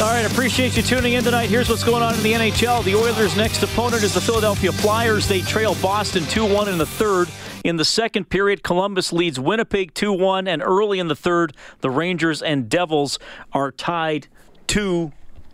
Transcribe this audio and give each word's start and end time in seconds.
All 0.00 0.06
right, 0.06 0.24
appreciate 0.24 0.78
you 0.78 0.82
tuning 0.82 1.12
in 1.12 1.22
tonight. 1.22 1.50
Here's 1.50 1.68
what's 1.68 1.84
going 1.84 2.02
on 2.02 2.14
in 2.14 2.22
the 2.22 2.32
NHL. 2.32 2.82
The 2.84 2.94
Oilers' 2.94 3.36
next 3.36 3.62
opponent 3.62 4.02
is 4.02 4.14
the 4.14 4.20
Philadelphia 4.20 4.72
Flyers. 4.72 5.28
They 5.28 5.42
trail 5.42 5.74
Boston 5.82 6.24
2 6.24 6.46
1 6.46 6.68
in 6.70 6.78
the 6.78 6.86
third. 6.86 7.28
In 7.64 7.76
the 7.76 7.84
second 7.84 8.30
period, 8.30 8.62
Columbus 8.62 9.12
leads 9.12 9.38
Winnipeg 9.38 9.92
2 9.92 10.10
1, 10.10 10.48
and 10.48 10.62
early 10.62 11.00
in 11.00 11.08
the 11.08 11.14
third, 11.14 11.54
the 11.82 11.90
Rangers 11.90 12.40
and 12.40 12.66
Devils 12.66 13.18
are 13.52 13.70
tied 13.70 14.28
2 14.68 15.12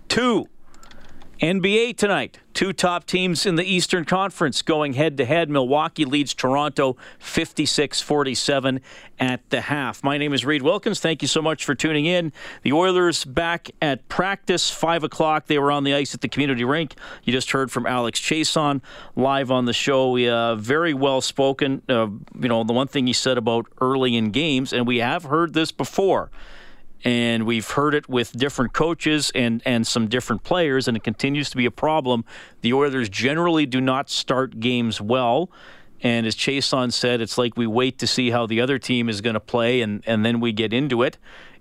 2. 0.09 0.47
NBA 1.41 1.99
tonight. 1.99 2.39
Two 2.55 2.73
top 2.73 3.05
teams 3.05 3.45
in 3.45 3.57
the 3.57 3.63
Eastern 3.63 4.07
Conference 4.07 4.63
going 4.63 4.95
head 4.95 5.19
to 5.19 5.27
head. 5.27 5.51
Milwaukee 5.51 6.07
leads 6.07 6.33
Toronto 6.33 6.97
56 7.19 8.01
47 8.01 8.81
at 9.19 9.51
the 9.51 9.61
half. 9.61 10.03
My 10.03 10.17
name 10.17 10.33
is 10.33 10.47
Reed 10.47 10.63
Wilkins. 10.63 10.99
Thank 10.99 11.21
you 11.21 11.29
so 11.29 11.43
much 11.43 11.67
for 11.67 11.75
tuning 11.75 12.07
in. 12.07 12.33
The 12.63 12.73
Oilers 12.73 13.27
back 13.27 13.71
at 13.83 14.09
practice, 14.09 14.71
5 14.71 15.05
o'clock. 15.05 15.47
They 15.47 15.59
were 15.59 15.71
on 15.71 15.85
the 15.85 15.93
ice 15.93 16.15
at 16.15 16.23
the 16.23 16.29
community 16.29 16.65
rink. 16.65 16.95
You 17.25 17.35
just 17.35 17.51
heard 17.51 17.71
from 17.71 17.87
Alex 17.87 18.19
Chiasson 18.19 18.81
live 19.15 19.51
on 19.51 19.67
the 19.67 19.75
show. 19.75 20.17
Uh, 20.17 20.55
very 20.55 20.95
well 20.95 21.21
spoken. 21.21 21.83
Uh, 21.87 22.09
you 22.41 22.49
know, 22.49 22.65
the 22.65 22.73
one 22.73 22.89
thing 22.89 23.07
he 23.07 23.13
said 23.13 23.37
about 23.37 23.67
early 23.83 24.17
in 24.17 24.31
games, 24.31 24.73
and 24.73 24.87
we 24.87 24.99
have 24.99 25.25
heard 25.25 25.53
this 25.53 25.71
before 25.71 26.31
and 27.07 27.47
we've 27.47 27.71
heard 27.71 27.95
it 27.95 28.09
with 28.09 28.33
different 28.33 28.73
coaches 28.73 29.31
and, 29.33 29.63
and 29.65 29.87
some 29.87 30.09
different 30.09 30.43
players, 30.43 30.89
and 30.89 30.97
it 30.97 31.05
continues 31.05 31.49
to 31.51 31.57
be 31.57 31.65
a 31.65 31.71
problem. 31.71 32.25
The 32.63 32.73
Oilers 32.73 33.09
generally 33.09 33.65
do 33.65 33.81
not 33.81 34.11
start 34.11 34.59
games 34.59 35.01
well. 35.01 35.49
And 36.03 36.27
as 36.27 36.35
Chiasson 36.35 36.93
said, 36.93 37.21
it's 37.21 37.39
like 37.39 37.57
we 37.57 37.65
wait 37.69 37.99
to 38.01 38.09
see 38.09 38.31
how 38.31 38.47
the 38.47 38.61
other 38.61 38.81
team 38.81 39.09
is 39.09 39.21
going 39.21 39.35
to 39.35 39.41
play, 39.41 39.83
and, 39.83 40.03
and 40.05 40.27
then 40.27 40.41
we 40.41 40.51
get 40.51 40.73
into 40.73 41.05
it. 41.05 41.17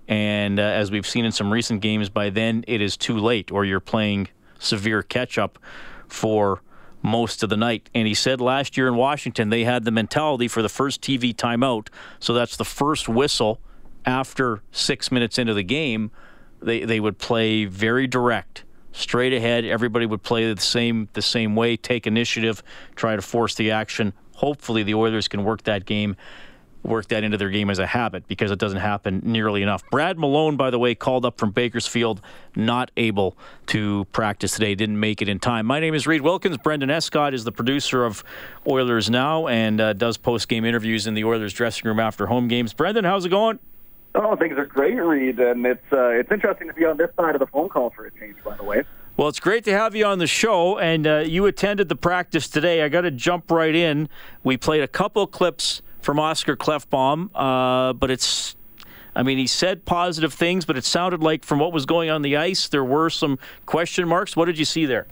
And 0.07 0.59
uh, 0.59 0.63
as 0.63 0.89
we've 0.89 1.05
seen 1.05 1.25
in 1.25 1.31
some 1.31 1.53
recent 1.53 1.79
games, 1.79 2.09
by 2.09 2.31
then 2.31 2.65
it 2.67 2.81
is 2.81 2.97
too 2.97 3.19
late, 3.19 3.51
or 3.51 3.65
you're 3.65 3.79
playing 3.79 4.29
severe 4.57 5.03
catch 5.03 5.37
up 5.37 5.59
for 6.07 6.63
most 7.03 7.43
of 7.43 7.51
the 7.51 7.57
night. 7.57 7.87
And 7.93 8.07
he 8.07 8.15
said 8.15 8.41
last 8.41 8.77
year 8.77 8.87
in 8.87 8.95
Washington, 8.95 9.51
they 9.51 9.63
had 9.63 9.83
the 9.83 9.91
mentality 9.91 10.47
for 10.47 10.63
the 10.63 10.69
first 10.69 11.03
TV 11.03 11.35
timeout. 11.35 11.89
So 12.19 12.33
that's 12.33 12.57
the 12.57 12.65
first 12.65 13.07
whistle 13.07 13.61
after 14.05 14.61
six 14.71 15.11
minutes 15.11 15.37
into 15.37 15.53
the 15.53 15.63
game, 15.63 16.11
they, 16.61 16.85
they 16.85 16.99
would 16.99 17.17
play 17.17 17.65
very 17.65 18.07
direct, 18.07 18.63
straight 18.91 19.33
ahead. 19.33 19.65
Everybody 19.65 20.05
would 20.05 20.23
play 20.23 20.53
the 20.53 20.61
same 20.61 21.09
the 21.13 21.21
same 21.21 21.55
way, 21.55 21.77
take 21.77 22.07
initiative, 22.07 22.63
try 22.95 23.15
to 23.15 23.21
force 23.21 23.55
the 23.55 23.71
action. 23.71 24.13
Hopefully, 24.35 24.83
the 24.83 24.93
Oilers 24.93 25.27
can 25.27 25.43
work 25.43 25.63
that 25.63 25.85
game, 25.85 26.15
work 26.83 27.07
that 27.07 27.23
into 27.23 27.37
their 27.37 27.49
game 27.49 27.69
as 27.69 27.79
a 27.79 27.87
habit 27.87 28.27
because 28.27 28.51
it 28.51 28.59
doesn't 28.59 28.79
happen 28.79 29.21
nearly 29.23 29.61
enough. 29.61 29.81
Brad 29.91 30.19
Malone, 30.19 30.55
by 30.55 30.69
the 30.69 30.79
way, 30.79 30.93
called 30.93 31.25
up 31.25 31.37
from 31.37 31.51
Bakersfield, 31.51 32.21
not 32.55 32.91
able 32.97 33.37
to 33.67 34.05
practice 34.11 34.53
today, 34.53 34.75
didn't 34.75 34.99
make 34.99 35.21
it 35.21 35.29
in 35.29 35.39
time. 35.39 35.65
My 35.65 35.79
name 35.79 35.93
is 35.93 36.05
Reed 36.05 36.21
Wilkins. 36.21 36.57
Brendan 36.57 36.89
Escott 36.89 37.33
is 37.33 37.43
the 37.43 37.51
producer 37.51 38.05
of 38.05 38.23
Oilers 38.67 39.09
Now 39.09 39.47
and 39.47 39.79
uh, 39.81 39.93
does 39.93 40.17
post 40.17 40.47
game 40.47 40.65
interviews 40.65 41.07
in 41.07 41.13
the 41.13 41.23
Oilers 41.23 41.53
dressing 41.53 41.87
room 41.87 41.99
after 41.99 42.27
home 42.27 42.47
games. 42.47 42.73
Brendan, 42.73 43.05
how's 43.05 43.25
it 43.25 43.29
going? 43.29 43.59
Oh, 44.17 44.37
things 44.37 44.57
are 44.57 44.65
great, 44.65 44.95
Reed, 44.95 45.39
and 45.39 45.65
it's 45.65 45.91
uh, 45.91 46.07
it's 46.07 46.31
interesting 46.31 46.69
to 46.69 46.73
be 46.73 46.85
on 46.85 46.95
this 46.95 47.09
side 47.17 47.35
of 47.35 47.39
the 47.39 47.47
phone 47.47 47.67
call 47.67 47.89
for 47.89 48.05
a 48.05 48.11
change. 48.11 48.37
By 48.45 48.55
the 48.55 48.63
way. 48.63 48.83
Well, 49.17 49.27
it's 49.27 49.41
great 49.41 49.65
to 49.65 49.71
have 49.71 49.93
you 49.93 50.05
on 50.05 50.19
the 50.19 50.27
show, 50.27 50.77
and 50.77 51.05
uh, 51.05 51.17
you 51.19 51.45
attended 51.45 51.89
the 51.89 51.95
practice 51.95 52.47
today. 52.47 52.81
I 52.81 52.89
got 52.89 53.01
to 53.01 53.11
jump 53.11 53.51
right 53.51 53.75
in. 53.75 54.09
We 54.43 54.55
played 54.55 54.83
a 54.83 54.87
couple 54.87 55.27
clips 55.27 55.81
from 55.99 56.17
Oscar 56.19 56.55
Klefbom, 56.55 57.29
uh, 57.35 57.93
but 57.93 58.09
it's. 58.09 58.55
I 59.17 59.23
mean, 59.23 59.37
he 59.37 59.47
said 59.47 59.85
positive 59.85 60.33
things, 60.33 60.65
but 60.65 60.77
it 60.77 60.83
sounded 60.83 61.21
like 61.21 61.45
from 61.45 61.59
what 61.59 61.71
was 61.71 61.85
going 61.85 62.09
on 62.09 62.21
the 62.21 62.35
ice, 62.35 62.67
there 62.67 62.83
were 62.83 63.09
some 63.09 63.39
question 63.65 64.07
marks. 64.07 64.35
What 64.35 64.45
did 64.45 64.57
you 64.57 64.65
see 64.65 64.85
there? 64.85 65.07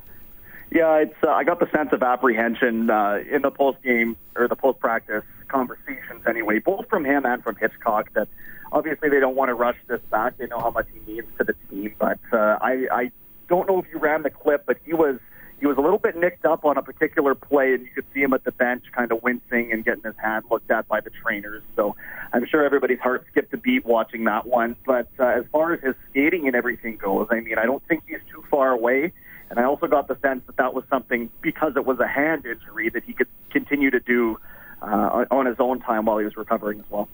Yeah, 0.71 0.95
it's. 0.95 1.15
Uh, 1.21 1.29
I 1.29 1.43
got 1.43 1.59
the 1.59 1.69
sense 1.71 1.89
of 1.91 2.03
apprehension 2.03 2.89
uh, 2.89 3.19
in 3.29 3.41
the 3.41 3.51
post 3.51 3.81
game 3.83 4.15
or 4.35 4.47
the 4.47 4.55
post 4.55 4.79
practice 4.79 5.23
conversations, 5.49 6.23
anyway, 6.27 6.59
both 6.59 6.89
from 6.89 7.05
him 7.05 7.25
and 7.25 7.43
from 7.43 7.55
Hitchcock. 7.57 8.11
That 8.13 8.27
obviously 8.73 9.07
they 9.09 9.19
don't 9.19 9.35
want 9.35 9.50
to 9.50 9.53
rush 9.53 9.78
this 9.88 10.01
back. 10.11 10.38
They 10.38 10.47
know 10.47 10.59
how 10.59 10.72
much 10.72 10.88
he 10.91 11.00
means 11.11 11.28
to 11.38 11.44
the 11.45 11.56
team, 11.69 11.95
but 12.00 12.19
uh, 12.34 12.57
I, 12.59 12.88
I 12.91 13.11
don't 13.47 13.67
know 13.67 13.79
if 13.79 13.85
you 13.94 14.00
ran 14.00 14.23
the 14.23 14.29
clip, 14.29 14.66
but 14.66 14.78
he 14.84 14.94
was 14.94 15.19
he 15.59 15.67
was 15.67 15.78
a 15.78 15.81
little 15.81 16.00
bit 16.00 16.17
nicked 16.17 16.44
up 16.44 16.66
on 16.66 16.78
a 16.78 16.81
particular 16.81 17.35
play, 17.35 17.73
and 17.73 17.85
you 17.85 17.91
could 17.95 18.03
see 18.13 18.22
him 18.22 18.33
at 18.33 18.44
the 18.44 18.51
bench, 18.51 18.83
kind 18.91 19.13
of 19.13 19.23
wincing 19.23 19.72
and 19.72 19.85
getting 19.85 20.03
his 20.03 20.16
hand 20.17 20.44
looked 20.51 20.69
at 20.69 20.89
by 20.89 21.00
the 21.00 21.09
trainers. 21.09 21.63
So 21.78 21.95
I'm 22.33 22.45
sure 22.45 22.66
everybody's 22.66 23.00
heart 23.00 23.25
skipped 23.31 23.53
a 23.53 23.57
beat 23.57 23.85
watching 23.85 24.25
that 24.25 24.45
one. 24.45 24.75
But 24.85 25.07
uh, 25.17 25.23
as 25.23 25.45
far 25.53 25.72
as 25.72 25.81
his 25.81 25.95
skating 26.09 26.47
and 26.47 26.56
everything 26.56 26.97
goes, 26.97 27.28
I 27.31 27.39
mean, 27.39 27.57
I 27.57 27.63
don't 27.63 27.81
think 27.88 28.03
he's 28.07 28.19
too 28.29 28.44
far 28.51 28.72
away. 28.72 29.13
And 29.50 29.57
I 29.57 29.63
also 29.63 29.88
got 29.88 30.09
the 30.09 30.17
sense 30.22 30.41
that 30.47 30.57
that 30.57 30.73
was 30.73 30.83
something 30.89 31.29
because 31.41 31.78
it 31.78 31.85
was 31.85 31.97
a 32.00 32.07
hand 32.07 32.45
injury 32.45 32.89
that 32.89 33.06
he 33.06 33.13
could 33.13 33.29
continue 33.50 33.91
to 33.91 34.01
do 34.01 34.38
uh, 34.81 35.25
on 35.31 35.45
his 35.45 35.57
own 35.59 35.79
time 35.79 36.06
while 36.06 36.17
he 36.17 36.25
was 36.25 36.35
recovering 36.35 36.79
as 36.79 36.85
well. 36.89 37.07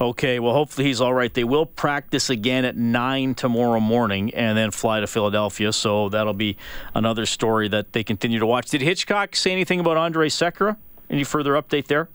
Okay, 0.00 0.40
well, 0.40 0.54
hopefully 0.54 0.88
he's 0.88 1.00
all 1.00 1.14
right. 1.14 1.32
They 1.32 1.44
will 1.44 1.66
practice 1.66 2.28
again 2.28 2.64
at 2.64 2.76
9 2.76 3.34
tomorrow 3.34 3.78
morning 3.78 4.34
and 4.34 4.58
then 4.58 4.70
fly 4.70 5.00
to 5.00 5.06
Philadelphia. 5.06 5.72
So 5.72 6.08
that'll 6.08 6.34
be 6.34 6.56
another 6.94 7.26
story 7.26 7.68
that 7.68 7.92
they 7.92 8.02
continue 8.02 8.40
to 8.40 8.46
watch. 8.46 8.70
Did 8.70 8.80
Hitchcock 8.80 9.36
say 9.36 9.52
anything 9.52 9.78
about 9.78 9.96
Andre 9.96 10.28
Sekera? 10.28 10.76
Any 11.08 11.22
further 11.22 11.52
update 11.52 11.86
there? 11.86 12.08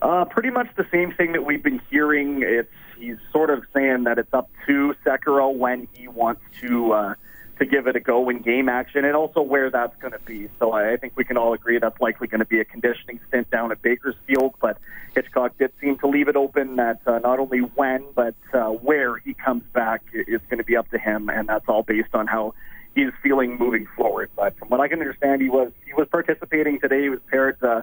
Uh, 0.00 0.24
pretty 0.24 0.50
much 0.50 0.68
the 0.76 0.86
same 0.90 1.12
thing 1.12 1.32
that 1.32 1.44
we've 1.44 1.62
been 1.62 1.80
hearing. 1.90 2.42
It's 2.42 2.68
He's 3.02 3.16
sort 3.32 3.50
of 3.50 3.64
saying 3.74 4.04
that 4.04 4.18
it's 4.18 4.32
up 4.32 4.48
to 4.66 4.94
Sekera 5.04 5.52
when 5.52 5.88
he 5.92 6.06
wants 6.06 6.42
to. 6.60 6.92
Uh, 6.92 7.14
to 7.58 7.66
give 7.66 7.86
it 7.86 7.96
a 7.96 8.00
go 8.00 8.28
in 8.28 8.40
game 8.40 8.68
action 8.68 9.04
and 9.04 9.14
also 9.14 9.42
where 9.42 9.70
that's 9.70 9.96
going 10.00 10.12
to 10.12 10.18
be. 10.20 10.48
So 10.58 10.72
I 10.72 10.96
think 10.96 11.12
we 11.16 11.24
can 11.24 11.36
all 11.36 11.52
agree 11.52 11.78
that's 11.78 12.00
likely 12.00 12.26
going 12.26 12.40
to 12.40 12.46
be 12.46 12.60
a 12.60 12.64
conditioning 12.64 13.20
stint 13.28 13.50
down 13.50 13.70
at 13.72 13.82
Bakersfield, 13.82 14.54
but 14.60 14.78
Hitchcock 15.14 15.56
did 15.58 15.70
seem 15.80 15.98
to 15.98 16.06
leave 16.06 16.28
it 16.28 16.36
open 16.36 16.76
that 16.76 17.00
uh, 17.06 17.18
not 17.18 17.38
only 17.38 17.60
when, 17.60 18.04
but 18.14 18.34
uh, 18.52 18.68
where 18.68 19.18
he 19.18 19.34
comes 19.34 19.62
back 19.72 20.02
is 20.12 20.40
going 20.48 20.58
to 20.58 20.64
be 20.64 20.76
up 20.76 20.90
to 20.90 20.98
him, 20.98 21.28
and 21.28 21.48
that's 21.48 21.68
all 21.68 21.82
based 21.82 22.14
on 22.14 22.26
how 22.26 22.54
he's 22.94 23.10
feeling 23.22 23.58
moving 23.58 23.86
forward. 23.96 24.30
But 24.36 24.56
from 24.58 24.68
what 24.68 24.80
I 24.80 24.88
can 24.88 25.00
understand, 25.00 25.42
he 25.42 25.48
was 25.48 25.70
he 25.84 25.92
was 25.92 26.08
participating 26.10 26.80
today. 26.80 27.02
He 27.02 27.08
was 27.10 27.20
paired 27.30 27.62
uh, 27.62 27.82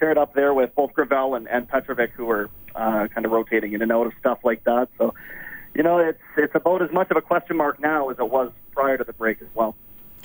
paired 0.00 0.18
up 0.18 0.34
there 0.34 0.52
with 0.52 0.74
both 0.74 0.92
Gravel 0.92 1.34
and, 1.34 1.48
and 1.48 1.68
Petrovic, 1.68 2.10
who 2.12 2.24
were 2.26 2.50
uh, 2.74 3.06
kind 3.08 3.24
of 3.24 3.30
rotating 3.30 3.72
in 3.72 3.82
and 3.82 3.92
out 3.92 4.06
of 4.06 4.12
stuff 4.18 4.38
like 4.42 4.64
that. 4.64 4.88
So 4.98 5.14
you 5.74 5.82
know, 5.82 5.98
it's 5.98 6.20
it's 6.36 6.54
about 6.54 6.82
as 6.82 6.90
much 6.92 7.10
of 7.10 7.16
a 7.16 7.22
question 7.22 7.56
mark 7.56 7.80
now 7.80 8.08
as 8.08 8.18
it 8.18 8.28
was 8.28 8.52
prior 8.72 8.96
to 8.96 9.04
the 9.04 9.12
break 9.12 9.42
as 9.42 9.48
well. 9.54 9.74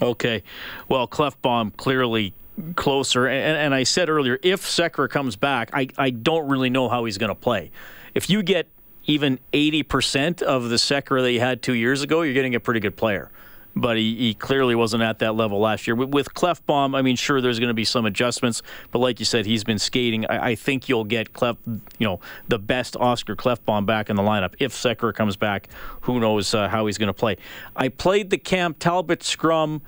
Okay, 0.01 0.44
well, 0.88 1.07
Klefbom 1.07 1.75
clearly 1.75 2.34
closer, 2.75 3.28
and, 3.28 3.57
and 3.57 3.75
I 3.75 3.84
said 3.84 4.10
earlier, 4.10 4.40
if 4.44 4.62
Sekera 4.63 5.10
comes 5.10 5.36
back, 5.36 5.69
I 5.74 5.88
I 5.98 6.10
don't 6.12 6.48
really 6.48 6.69
know 6.69 6.90
how 6.90 7.06
he's 7.06 7.18
going 7.18 7.30
to 7.30 7.36
play. 7.36 7.72
If 8.13 8.30
you 8.30 8.44
get 8.44 8.68
even 9.06 9.40
80% 9.54 10.42
of 10.44 10.69
the 10.69 10.75
Sekera 10.75 11.22
that 11.24 11.31
you 11.31 11.40
had 11.40 11.62
two 11.62 11.74
years 11.74 12.04
ago, 12.04 12.22
you're 12.22 12.34
getting 12.34 12.54
a 12.54 12.60
pretty 12.60 12.80
good 12.80 12.95
player 12.95 13.31
but 13.75 13.98
he, 13.98 14.16
he, 14.16 14.33
clearly 14.33 14.75
wasn't 14.75 15.04
at 15.04 15.19
that 15.19 15.36
level 15.36 15.60
last 15.60 15.88
year. 15.88 15.95
With, 15.95 16.10
with 16.10 16.33
Klefbom, 16.33 16.98
I 16.98 17.01
mean, 17.01 17.16
sure, 17.16 17.42
there's 17.42 17.60
going 17.60 17.69
to 17.69 17.74
be 17.74 17.86
some 17.86 18.06
adjustments, 18.06 18.62
but 18.92 19.00
like 19.00 19.19
you 19.19 19.25
said, 19.25 19.45
he's 19.45 19.63
been 19.63 19.80
skating. 19.80 20.25
I, 20.25 20.50
I 20.50 20.56
think 20.56 20.89
you'll 20.89 21.04
get 21.04 21.33
Clef, 21.33 21.57
you 21.66 21.81
know, 22.07 22.19
the 22.48 22.60
best 22.60 22.95
Oscar 22.98 23.36
Klefbom 23.36 23.86
back 23.86 24.10
in 24.10 24.16
the 24.16 24.24
lineup. 24.24 24.56
If 24.60 24.74
Sekera 24.74 25.13
comes 25.13 25.36
back, 25.36 25.69
who 26.01 26.19
knows 26.19 26.54
uh, 26.54 26.68
how 26.68 26.88
he's 26.88 26.98
going 26.98 27.07
to 27.07 27.13
play. 27.13 27.38
I 27.75 27.89
played 27.89 28.30
the 28.30 28.38
Cam 28.38 28.74
Talbot 28.74 29.24
scrum. 29.24 29.81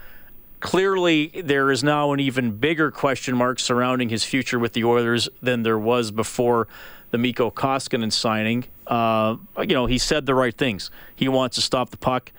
clearly 0.60 1.28
there 1.44 1.72
is 1.72 1.84
now 1.84 2.14
an 2.14 2.20
even 2.20 2.52
bigger 2.58 2.92
question 2.92 3.36
mark 3.36 3.60
surrounding 3.60 4.10
his 4.10 4.24
future 4.24 4.60
with 4.60 4.74
the 4.74 4.84
Oilers 4.84 5.28
than 5.42 5.64
there 5.64 5.80
was 5.80 6.12
before 6.12 6.68
the 7.12 7.18
Mikko 7.18 7.52
Koskinen 7.52 8.12
signing. 8.12 8.66
Uh, 8.88 9.38
you 9.60 9.74
know, 9.74 9.86
he 9.86 9.98
said 9.98 10.26
the 10.26 10.36
right 10.36 10.56
things. 10.56 10.90
He 11.16 11.28
wants 11.28 11.56
to 11.56 11.62
stop 11.62 11.90
the 11.90 11.98
puck. 11.98 12.32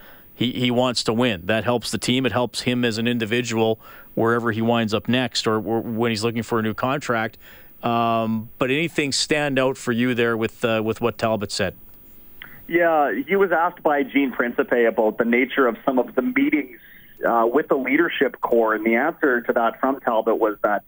He, 0.42 0.50
he 0.50 0.70
wants 0.72 1.04
to 1.04 1.12
win. 1.12 1.46
That 1.46 1.62
helps 1.62 1.92
the 1.92 1.98
team. 1.98 2.26
It 2.26 2.32
helps 2.32 2.62
him 2.62 2.84
as 2.84 2.98
an 2.98 3.06
individual 3.06 3.78
wherever 4.14 4.50
he 4.50 4.60
winds 4.60 4.92
up 4.92 5.08
next 5.08 5.46
or, 5.46 5.54
or 5.54 5.80
when 5.80 6.10
he's 6.10 6.24
looking 6.24 6.42
for 6.42 6.58
a 6.58 6.62
new 6.62 6.74
contract. 6.74 7.38
Um, 7.84 8.50
but 8.58 8.68
anything 8.68 9.12
stand 9.12 9.56
out 9.56 9.76
for 9.76 9.92
you 9.92 10.14
there 10.14 10.36
with 10.36 10.64
uh, 10.64 10.82
with 10.84 11.00
what 11.00 11.16
Talbot 11.16 11.52
said? 11.52 11.76
Yeah, 12.66 13.12
he 13.28 13.36
was 13.36 13.52
asked 13.52 13.84
by 13.84 14.02
Gene 14.02 14.32
Principe 14.32 14.84
about 14.84 15.18
the 15.18 15.24
nature 15.24 15.68
of 15.68 15.76
some 15.84 16.00
of 16.00 16.14
the 16.16 16.22
meetings 16.22 16.80
uh, 17.24 17.46
with 17.46 17.68
the 17.68 17.76
leadership 17.76 18.40
core, 18.40 18.74
and 18.74 18.84
the 18.84 18.96
answer 18.96 19.42
to 19.42 19.52
that 19.52 19.78
from 19.78 20.00
Talbot 20.00 20.38
was 20.38 20.56
that 20.62 20.82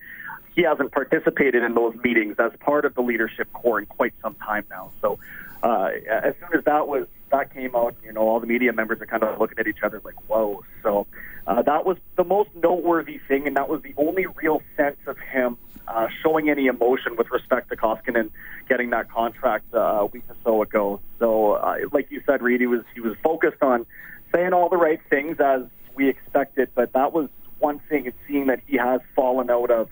he 0.54 0.62
hasn't 0.62 0.92
participated 0.92 1.62
in 1.62 1.74
those 1.74 1.94
meetings 2.02 2.36
as 2.38 2.52
part 2.60 2.84
of 2.84 2.94
the 2.94 3.00
leadership 3.00 3.52
core 3.52 3.78
in 3.78 3.86
quite 3.86 4.14
some 4.22 4.34
time 4.36 4.64
now. 4.70 4.92
So 5.00 5.18
uh, 5.62 5.90
as 6.08 6.34
soon 6.40 6.58
as 6.58 6.64
that 6.64 6.86
was 6.86 7.06
that 7.30 7.52
came 7.52 7.74
out, 7.74 7.96
you 8.04 8.12
know, 8.12 8.20
all 8.20 8.38
the 8.38 8.46
media 8.46 8.72
members 8.72 9.00
are 9.00 9.06
kind 9.06 9.24
of 9.24 9.40
looking 9.40 9.58
at 9.58 9.66
each 9.66 9.82
other 9.82 10.00
like, 10.04 10.14
"Whoa!" 10.28 10.62
So 10.82 11.06
uh, 11.46 11.62
that 11.62 11.84
was 11.84 11.96
the 12.16 12.24
most 12.24 12.50
noteworthy 12.54 13.18
thing, 13.26 13.46
and 13.46 13.56
that 13.56 13.68
was 13.68 13.82
the 13.82 13.94
only 13.96 14.26
real 14.26 14.62
sense 14.76 14.98
of 15.06 15.18
him 15.18 15.56
uh, 15.88 16.08
showing 16.22 16.48
any 16.48 16.66
emotion 16.66 17.16
with 17.16 17.30
respect 17.30 17.70
to 17.70 17.76
Koskinen 17.76 18.30
getting 18.68 18.90
that 18.90 19.10
contract 19.10 19.64
uh, 19.74 19.78
a 19.78 20.06
week 20.06 20.24
or 20.28 20.36
so 20.44 20.62
ago. 20.62 21.00
So, 21.18 21.52
uh, 21.52 21.76
like 21.92 22.10
you 22.10 22.22
said, 22.24 22.42
Reed, 22.42 22.60
he 22.60 22.66
was 22.66 22.82
he 22.94 23.00
was 23.00 23.16
focused 23.22 23.62
on 23.62 23.86
saying 24.32 24.52
all 24.52 24.68
the 24.68 24.76
right 24.76 25.00
things 25.10 25.38
as 25.40 25.62
we 25.94 26.08
expected, 26.08 26.70
but 26.74 26.92
that 26.92 27.12
was 27.12 27.28
one 27.58 27.80
thing. 27.88 28.06
It's 28.06 28.16
seeing 28.28 28.46
that 28.46 28.60
he 28.66 28.76
has 28.76 29.00
fallen 29.14 29.50
out 29.50 29.70
of 29.70 29.88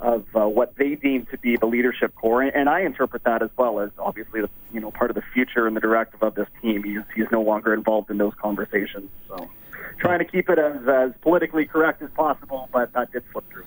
of 0.00 0.24
uh, 0.34 0.48
what 0.48 0.76
they 0.76 0.94
deem 0.94 1.26
to 1.26 1.38
be 1.38 1.56
the 1.56 1.66
leadership 1.66 2.14
core, 2.14 2.42
and 2.42 2.68
I 2.68 2.80
interpret 2.80 3.22
that 3.24 3.42
as 3.42 3.50
well 3.56 3.80
as 3.80 3.90
obviously 3.98 4.40
the, 4.40 4.50
you 4.72 4.80
know 4.80 4.90
part 4.90 5.10
of 5.10 5.14
the 5.14 5.22
future 5.34 5.66
and 5.66 5.76
the 5.76 5.80
directive 5.80 6.22
of 6.22 6.34
this 6.34 6.48
team. 6.62 6.82
He's 6.82 7.02
he's 7.14 7.30
no 7.30 7.42
longer 7.42 7.74
involved 7.74 8.10
in 8.10 8.18
those 8.18 8.32
conversations. 8.40 9.10
So, 9.28 9.50
trying 9.98 10.20
to 10.20 10.24
keep 10.24 10.48
it 10.48 10.58
as 10.58 10.88
as 10.88 11.12
politically 11.20 11.66
correct 11.66 12.02
as 12.02 12.10
possible, 12.10 12.68
but 12.72 12.92
that 12.94 13.12
did 13.12 13.24
slip 13.32 13.48
through. 13.50 13.64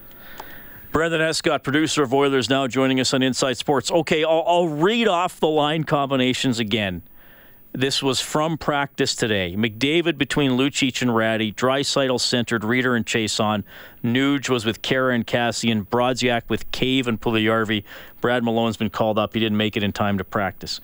Brendan 0.92 1.22
Escott, 1.22 1.64
producer 1.64 2.04
of 2.04 2.14
Oilers, 2.14 2.50
now 2.52 2.68
joining 2.68 3.00
us 3.00 3.16
on 3.16 3.24
Inside 3.24 3.58
Sports. 3.58 3.92
Okay, 3.92 4.24
I'll, 4.24 4.44
I'll 4.46 4.68
read 4.68 5.08
off 5.08 5.40
the 5.40 5.48
line 5.48 5.86
combinations 5.86 6.60
again. 6.60 7.02
This 7.76 8.04
was 8.04 8.22
from 8.22 8.60
practice 8.60 9.16
today. 9.16 9.56
McDavid 9.58 10.16
between 10.16 10.52
Lucic 10.52 11.02
and 11.02 11.16
Rattie. 11.16 11.52
Draisaitl 11.52 12.20
centered 12.20 12.62
Rieder 12.62 12.96
and 12.96 13.04
Chiasson. 13.04 13.64
Nuge 14.04 14.48
was 14.48 14.64
with 14.64 14.84
Khaira 14.84 15.16
and 15.16 15.26
Kassian. 15.26 15.88
Brodziak 15.88 16.44
with 16.50 16.72
Cave 16.72 17.08
and 17.08 17.20
Puljujarvi. 17.20 17.84
Brad 18.22 18.44
Malone's 18.44 18.78
been 18.78 18.92
called 18.92 19.18
up. 19.18 19.34
He 19.34 19.40
didn't 19.40 19.58
make 19.58 19.76
it 19.76 19.82
in 19.82 19.92
time 19.92 20.20
to 20.20 20.24
practice. 20.24 20.82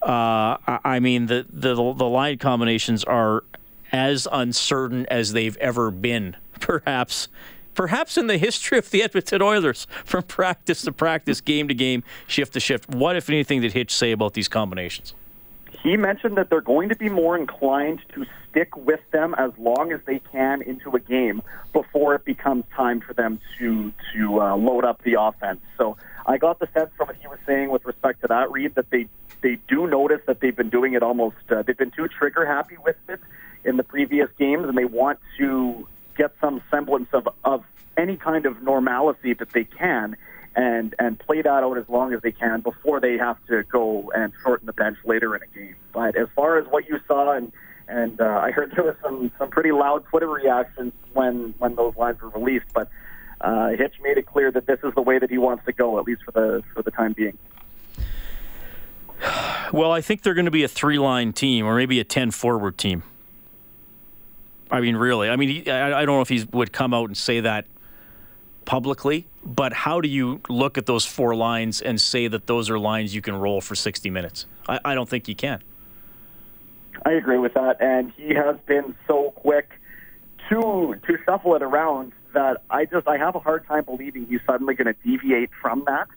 Uh, 0.00 0.56
I 0.66 0.98
mean, 0.98 1.26
the, 1.26 1.44
the, 1.50 1.74
the 1.74 2.08
line 2.08 2.38
combinations 2.38 3.04
are 3.04 3.44
as 3.92 4.26
uncertain 4.32 5.04
as 5.10 5.34
they've 5.34 5.58
ever 5.58 5.90
been, 5.90 6.36
perhaps 6.60 7.28
perhaps 7.74 8.16
in 8.16 8.28
the 8.28 8.38
history 8.38 8.78
of 8.78 8.90
the 8.90 9.02
Edmonton 9.02 9.42
Oilers, 9.42 9.86
from 10.04 10.22
practice 10.22 10.82
to 10.82 10.92
practice, 10.92 11.40
game 11.40 11.68
to 11.68 11.74
game, 11.74 12.02
shift 12.26 12.54
to 12.54 12.60
shift. 12.60 12.88
What, 12.88 13.16
if 13.16 13.28
anything, 13.28 13.60
did 13.60 13.72
Hitch 13.72 13.94
say 13.94 14.12
about 14.12 14.34
these 14.34 14.48
combinations? 14.48 15.14
He 15.82 15.96
mentioned 15.96 16.36
that 16.36 16.48
they're 16.48 16.60
going 16.60 16.88
to 16.90 16.96
be 16.96 17.08
more 17.08 17.36
inclined 17.36 18.00
to 18.14 18.24
stick 18.48 18.76
with 18.76 19.00
them 19.10 19.34
as 19.36 19.50
long 19.58 19.92
as 19.92 20.00
they 20.06 20.20
can 20.30 20.62
into 20.62 20.90
a 20.94 21.00
game 21.00 21.42
before 21.72 22.14
it 22.14 22.24
becomes 22.24 22.64
time 22.74 23.00
for 23.00 23.14
them 23.14 23.40
to 23.58 23.92
to 24.14 24.40
uh, 24.40 24.56
load 24.56 24.84
up 24.84 25.02
the 25.02 25.20
offense. 25.20 25.60
So 25.76 25.96
I 26.26 26.38
got 26.38 26.60
the 26.60 26.68
sense 26.72 26.90
from 26.96 27.08
what 27.08 27.16
he 27.16 27.26
was 27.26 27.38
saying 27.46 27.70
with 27.70 27.84
respect 27.84 28.20
to 28.22 28.28
that, 28.28 28.50
Reed, 28.52 28.74
that 28.76 28.90
they 28.90 29.08
they 29.42 29.58
do 29.68 29.86
notice 29.86 30.20
that 30.26 30.40
they've 30.40 30.54
been 30.54 30.70
doing 30.70 30.94
it 30.94 31.02
almost. 31.02 31.36
Uh, 31.50 31.62
they've 31.62 31.76
been 31.76 31.90
too 31.90 32.08
trigger 32.08 32.46
happy 32.46 32.76
with 32.84 32.96
it 33.08 33.20
in 33.64 33.76
the 33.76 33.82
previous 33.82 34.28
games, 34.38 34.68
and 34.68 34.78
they 34.78 34.84
want 34.84 35.18
to 35.38 35.88
get 36.16 36.32
some 36.40 36.62
semblance 36.70 37.08
of 37.12 37.28
of 37.44 37.64
any 37.96 38.16
kind 38.16 38.46
of 38.46 38.62
normalcy 38.62 39.34
that 39.34 39.50
they 39.50 39.64
can 39.64 40.16
and 40.54 40.94
and 40.98 41.18
play 41.18 41.42
that 41.42 41.48
out 41.48 41.78
as 41.78 41.88
long 41.88 42.12
as 42.12 42.20
they 42.22 42.32
can 42.32 42.60
before 42.60 43.00
they 43.00 43.16
have 43.16 43.36
to 43.46 43.62
go 43.64 44.10
and 44.14 44.32
shorten 44.42 44.66
the 44.66 44.72
bench 44.72 44.98
later 45.04 45.34
in 45.34 45.42
a 45.42 45.46
game. 45.46 45.76
But 45.92 46.16
as 46.16 46.28
far 46.34 46.58
as 46.58 46.66
what 46.66 46.88
you 46.88 47.00
saw, 47.06 47.32
and 47.32 47.52
and 47.88 48.20
uh, 48.20 48.40
I 48.42 48.50
heard 48.50 48.72
there 48.74 48.84
was 48.84 48.96
some 49.02 49.30
some 49.38 49.50
pretty 49.50 49.72
loud 49.72 50.04
Twitter 50.06 50.28
reactions 50.28 50.92
when 51.12 51.54
when 51.58 51.74
those 51.74 51.96
lines 51.96 52.20
were 52.20 52.30
released. 52.30 52.66
But 52.74 52.88
uh, 53.40 53.70
Hitch 53.70 53.94
made 54.02 54.18
it 54.18 54.26
clear 54.26 54.50
that 54.52 54.66
this 54.66 54.78
is 54.84 54.94
the 54.94 55.02
way 55.02 55.18
that 55.18 55.30
he 55.30 55.38
wants 55.38 55.64
to 55.66 55.72
go, 55.72 55.98
at 55.98 56.04
least 56.04 56.22
for 56.24 56.32
the 56.32 56.62
for 56.74 56.82
the 56.82 56.90
time 56.90 57.12
being. 57.12 57.38
Well, 59.72 59.90
I 59.90 60.02
think 60.02 60.20
they're 60.20 60.34
going 60.34 60.44
to 60.44 60.50
be 60.50 60.64
a 60.64 60.68
three-line 60.68 61.32
team, 61.32 61.64
or 61.64 61.74
maybe 61.76 61.98
a 61.98 62.04
ten-forward 62.04 62.76
team. 62.76 63.04
I 64.70 64.82
mean, 64.82 64.96
really. 64.96 65.30
I 65.30 65.36
mean, 65.36 65.48
he, 65.48 65.70
I, 65.70 66.02
I 66.02 66.04
don't 66.04 66.16
know 66.16 66.20
if 66.20 66.28
he 66.28 66.46
would 66.52 66.74
come 66.74 66.92
out 66.92 67.06
and 67.06 67.16
say 67.16 67.40
that 67.40 67.64
publicly, 68.64 69.26
but 69.44 69.72
how 69.72 70.00
do 70.00 70.08
you 70.08 70.40
look 70.48 70.78
at 70.78 70.86
those 70.86 71.04
four 71.04 71.34
lines 71.34 71.80
and 71.80 72.00
say 72.00 72.28
that 72.28 72.46
those 72.46 72.70
are 72.70 72.78
lines 72.78 73.14
you 73.14 73.22
can 73.22 73.34
roll 73.34 73.60
for 73.60 73.74
60 73.74 74.10
minutes? 74.10 74.46
I, 74.68 74.80
I 74.84 74.94
don't 74.94 75.08
think 75.08 75.28
you 75.28 75.34
can. 75.34 75.62
I 77.04 77.12
agree 77.12 77.38
with 77.38 77.54
that, 77.54 77.80
and 77.80 78.12
he 78.16 78.34
has 78.34 78.56
been 78.66 78.94
so 79.06 79.32
quick 79.36 79.70
to 80.48 80.96
to 81.06 81.18
shuffle 81.24 81.54
it 81.54 81.62
around 81.62 82.12
that 82.34 82.62
I 82.70 82.84
just 82.84 83.08
I 83.08 83.16
have 83.16 83.34
a 83.34 83.38
hard 83.38 83.66
time 83.66 83.84
believing 83.84 84.26
he's 84.26 84.40
suddenly 84.46 84.74
going 84.74 84.92
to 84.92 84.96
deviate 85.04 85.50
from 85.60 85.84
that. 85.86 86.08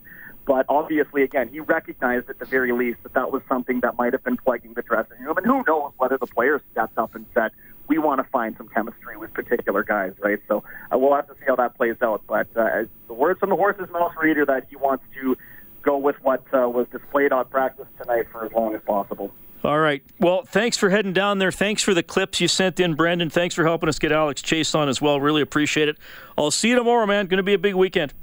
But 0.46 0.68
obviously, 0.70 1.24
again, 1.24 1.48
he 1.48 1.60
recognized 1.60 2.30
at 2.30 2.38
the 2.38 2.46
very 2.46 2.72
least 2.72 3.02
that 3.02 3.14
that 3.14 3.32
was 3.32 3.42
something 3.50 3.80
that 3.80 3.98
might 3.98 4.14
have 4.14 4.24
been 4.24 4.38
plaguing 4.38 4.74
the 4.74 4.84
dressing 4.84 5.20
room, 5.22 5.38
and 5.38 5.46
who 5.46 5.64
knows 5.68 5.92
whether 5.98 6.18
the 6.18 6.28
players 6.28 6.62
stepped 6.72 6.98
up 7.00 7.16
and 7.16 7.26
said, 7.34 7.52
we 7.88 7.98
want 7.98 8.24
to 8.24 8.30
find 8.32 8.56
some 8.58 8.68
chemistry 8.70 9.18
with 9.18 9.34
particular 9.34 9.84
guys, 9.84 10.14
right? 10.20 10.40
So 10.48 10.64
uh, 10.92 10.98
we'll 10.98 11.16
have 11.16 11.28
to 11.28 11.34
see 11.36 11.46
how 11.48 11.56
that 11.58 11.78
plays 11.78 11.98
out. 12.02 12.24
But 12.28 12.48
uh, 12.56 12.84
the 13.08 13.14
words 13.14 13.40
from 13.40 13.50
the 13.50 13.56
horse's 13.56 13.90
mouth, 13.92 14.14
reader 14.22 14.46
that 14.46 14.66
he 14.70 14.76
wants 14.76 15.04
to 15.16 15.38
go 15.82 15.98
with 15.98 16.16
what 16.24 16.44
uh, 16.54 16.68
was 16.68 16.88
displayed 16.92 17.32
on 17.32 17.46
practice 17.48 17.88
tonight 18.02 18.26
for 18.32 18.46
as 18.46 18.52
long 18.52 18.74
as 18.76 18.82
possible. 18.86 19.32
All 19.64 19.80
right. 19.80 20.04
Well, 20.20 20.44
thanks 20.44 20.78
for 20.78 20.90
heading 20.90 21.14
down 21.14 21.40
there. 21.40 21.52
Thanks 21.52 21.82
for 21.82 21.94
the 21.94 22.04
clips 22.04 22.40
you 22.40 22.48
sent 22.48 22.80
in, 22.80 22.94
Brendan. 22.94 23.30
Thanks 23.30 23.56
for 23.56 23.64
helping 23.64 23.90
us 23.90 23.98
get 23.98 24.12
Alex 24.12 24.42
Chiasson 24.42 24.88
as 24.88 25.02
well. 25.02 25.20
Really 25.20 25.42
appreciate 25.42 25.90
it. 25.90 25.98
I'll 26.38 26.52
see 26.52 26.70
you 26.70 26.76
tomorrow, 26.76 27.06
man. 27.06 27.26
Going 27.28 27.38
to 27.38 27.44
be 27.44 27.54
a 27.54 27.60
big 27.60 27.74
weekend. 27.74 28.14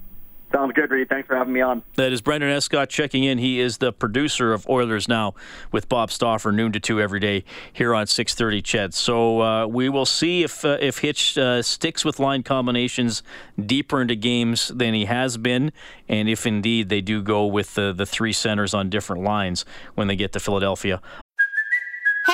Sounds 0.52 0.72
good, 0.74 0.90
Reed. 0.90 1.08
Thanks 1.08 1.26
for 1.26 1.36
having 1.36 1.52
me 1.52 1.62
on. 1.62 1.82
That 1.96 2.12
is 2.12 2.20
Brendan 2.20 2.50
Escott 2.50 2.90
checking 2.90 3.24
in. 3.24 3.38
He 3.38 3.58
is 3.58 3.78
the 3.78 3.92
producer 3.92 4.52
of 4.52 4.68
Oilers 4.68 5.08
Now 5.08 5.34
with 5.70 5.88
Bob 5.88 6.10
Stauffer, 6.10 6.52
noon 6.52 6.72
to 6.72 6.80
2 6.80 7.00
every 7.00 7.20
day 7.20 7.44
here 7.72 7.94
on 7.94 8.06
630 8.06 8.60
CHED. 8.62 8.94
So 8.94 9.40
uh, 9.40 9.66
we 9.66 9.88
will 9.88 10.04
see 10.04 10.42
if, 10.42 10.64
uh, 10.64 10.76
if 10.80 10.98
Hitch 10.98 11.38
uh, 11.38 11.62
sticks 11.62 12.04
with 12.04 12.18
line 12.18 12.42
combinations 12.42 13.22
deeper 13.64 14.02
into 14.02 14.14
games 14.14 14.68
than 14.68 14.92
he 14.92 15.06
has 15.06 15.38
been, 15.38 15.72
and 16.08 16.28
if 16.28 16.46
indeed 16.46 16.90
they 16.90 17.00
do 17.00 17.22
go 17.22 17.46
with 17.46 17.74
the, 17.74 17.92
the 17.92 18.06
three 18.06 18.32
centers 18.32 18.74
on 18.74 18.90
different 18.90 19.22
lines 19.22 19.64
when 19.94 20.08
they 20.08 20.16
get 20.16 20.32
to 20.32 20.40
Philadelphia. 20.40 21.00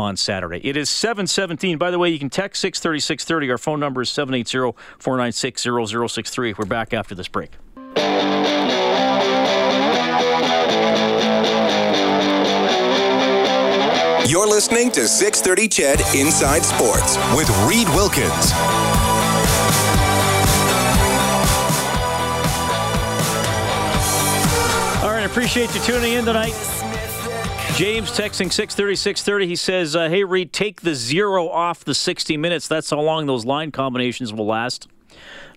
on 0.00 0.16
Saturday. 0.16 0.60
It 0.66 0.76
is 0.76 0.88
717. 0.90 1.78
By 1.78 1.90
the 1.90 1.98
way, 1.98 2.08
you 2.08 2.18
can 2.18 2.30
text 2.30 2.60
630 2.62 3.00
630. 3.00 3.50
Our 3.50 3.58
phone 3.58 3.78
number 3.78 4.02
is 4.02 4.10
780 4.10 4.76
496 4.98 5.62
0063. 5.62 6.54
We're 6.58 6.64
back 6.64 6.92
after 6.92 7.14
this 7.14 7.28
break. 7.28 7.50
You're 14.30 14.46
listening 14.46 14.92
to 14.92 15.08
630 15.08 15.68
CHED 15.68 16.00
Inside 16.14 16.62
Sports 16.62 17.16
with 17.34 17.48
Reed 17.66 17.88
Wilkins. 17.88 18.52
All 25.02 25.10
right, 25.10 25.24
appreciate 25.24 25.74
you 25.74 25.80
tuning 25.80 26.12
in 26.12 26.24
tonight. 26.24 26.54
James 27.80 28.10
texting 28.10 28.52
630, 28.52 28.94
630. 28.94 29.46
He 29.46 29.56
says, 29.56 29.96
uh, 29.96 30.10
Hey, 30.10 30.22
Reed, 30.22 30.52
take 30.52 30.82
the 30.82 30.94
zero 30.94 31.48
off 31.48 31.82
the 31.82 31.94
60 31.94 32.36
minutes. 32.36 32.68
That's 32.68 32.90
how 32.90 33.00
long 33.00 33.24
those 33.24 33.46
line 33.46 33.72
combinations 33.72 34.34
will 34.34 34.44
last. 34.44 34.86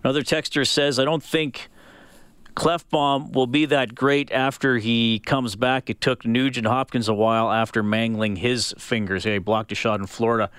Another 0.06 0.22
texter 0.22 0.66
says, 0.66 1.00
I 1.00 1.04
don't 1.04 1.22
think 1.22 1.70
Klefbom 2.56 3.34
will 3.34 3.48
be 3.48 3.66
that 3.66 3.96
great 3.96 4.32
after 4.32 4.78
he 4.78 5.20
comes 5.20 5.56
back. 5.56 5.90
It 5.90 6.00
took 6.00 6.26
Nugent 6.26 6.68
Hopkins 6.68 7.08
a 7.08 7.14
while 7.14 7.52
after 7.52 7.82
mangling 7.82 8.38
his 8.38 8.74
fingers. 8.78 9.24
He 9.24 9.38
blocked 9.40 9.72
a 9.72 9.76
shot 9.76 10.00
in 10.00 10.08
Florida 10.08 10.50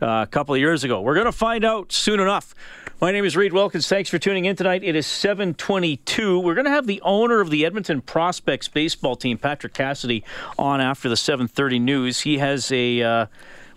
uh, 0.00 0.24
a 0.24 0.26
couple 0.26 0.54
of 0.54 0.60
years 0.60 0.84
ago. 0.84 1.00
We're 1.00 1.14
going 1.14 1.26
to 1.26 1.32
find 1.32 1.64
out 1.64 1.92
soon 1.92 2.20
enough. 2.20 2.54
My 3.00 3.12
name 3.12 3.24
is 3.24 3.36
Reed 3.36 3.52
Wilkins. 3.52 3.88
Thanks 3.88 4.10
for 4.10 4.18
tuning 4.18 4.44
in 4.44 4.56
tonight. 4.56 4.84
It 4.84 4.94
is 4.94 5.06
722. 5.06 6.38
We're 6.38 6.54
going 6.54 6.66
to 6.66 6.70
have 6.70 6.86
the 6.86 7.00
owner 7.02 7.40
of 7.40 7.50
the 7.50 7.64
Edmonton 7.64 8.00
Prospects 8.00 8.68
baseball 8.68 9.16
team, 9.16 9.38
Patrick 9.38 9.74
Cassidy, 9.74 10.22
on 10.58 10.80
after 10.80 11.08
the 11.08 11.16
730 11.16 11.78
news. 11.78 12.20
He 12.20 12.38
has 12.38 12.70
a... 12.70 13.02
Uh, 13.02 13.26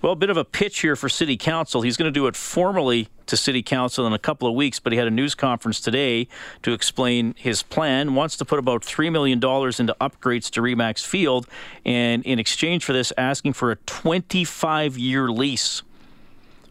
well, 0.04 0.12
a 0.12 0.18
bit 0.18 0.30
of 0.30 0.36
a 0.36 0.44
pitch 0.44 0.82
here 0.82 0.98
for 0.98 1.08
City 1.08 1.38
Council. 1.38 1.82
He's 1.82 1.96
going 1.96 2.12
to 2.14 2.20
do 2.20 2.28
it 2.28 2.36
formally 2.36 3.08
to 3.26 3.38
City 3.38 3.64
Council 3.64 4.06
in 4.06 4.12
a 4.12 4.20
couple 4.20 4.50
of 4.50 4.54
weeks, 4.54 4.78
but 4.78 4.92
he 4.92 5.00
had 5.00 5.08
a 5.08 5.12
news 5.12 5.34
conference 5.34 5.80
today 5.80 6.28
to 6.62 6.74
explain 6.74 7.34
his 7.38 7.64
plan. 7.64 8.14
Wants 8.14 8.36
to 8.36 8.44
put 8.44 8.60
about 8.60 8.82
$3 8.82 9.10
million 9.14 9.38
into 9.38 9.96
upgrades 10.02 10.50
to 10.52 10.62
Remax 10.62 11.06
Field, 11.06 11.48
and 11.86 12.22
in 12.26 12.38
exchange 12.38 12.84
for 12.84 12.92
this, 12.92 13.14
asking 13.18 13.54
for 13.54 13.72
a 13.72 13.78
25 13.78 14.98
year 14.98 15.30
lease 15.30 15.84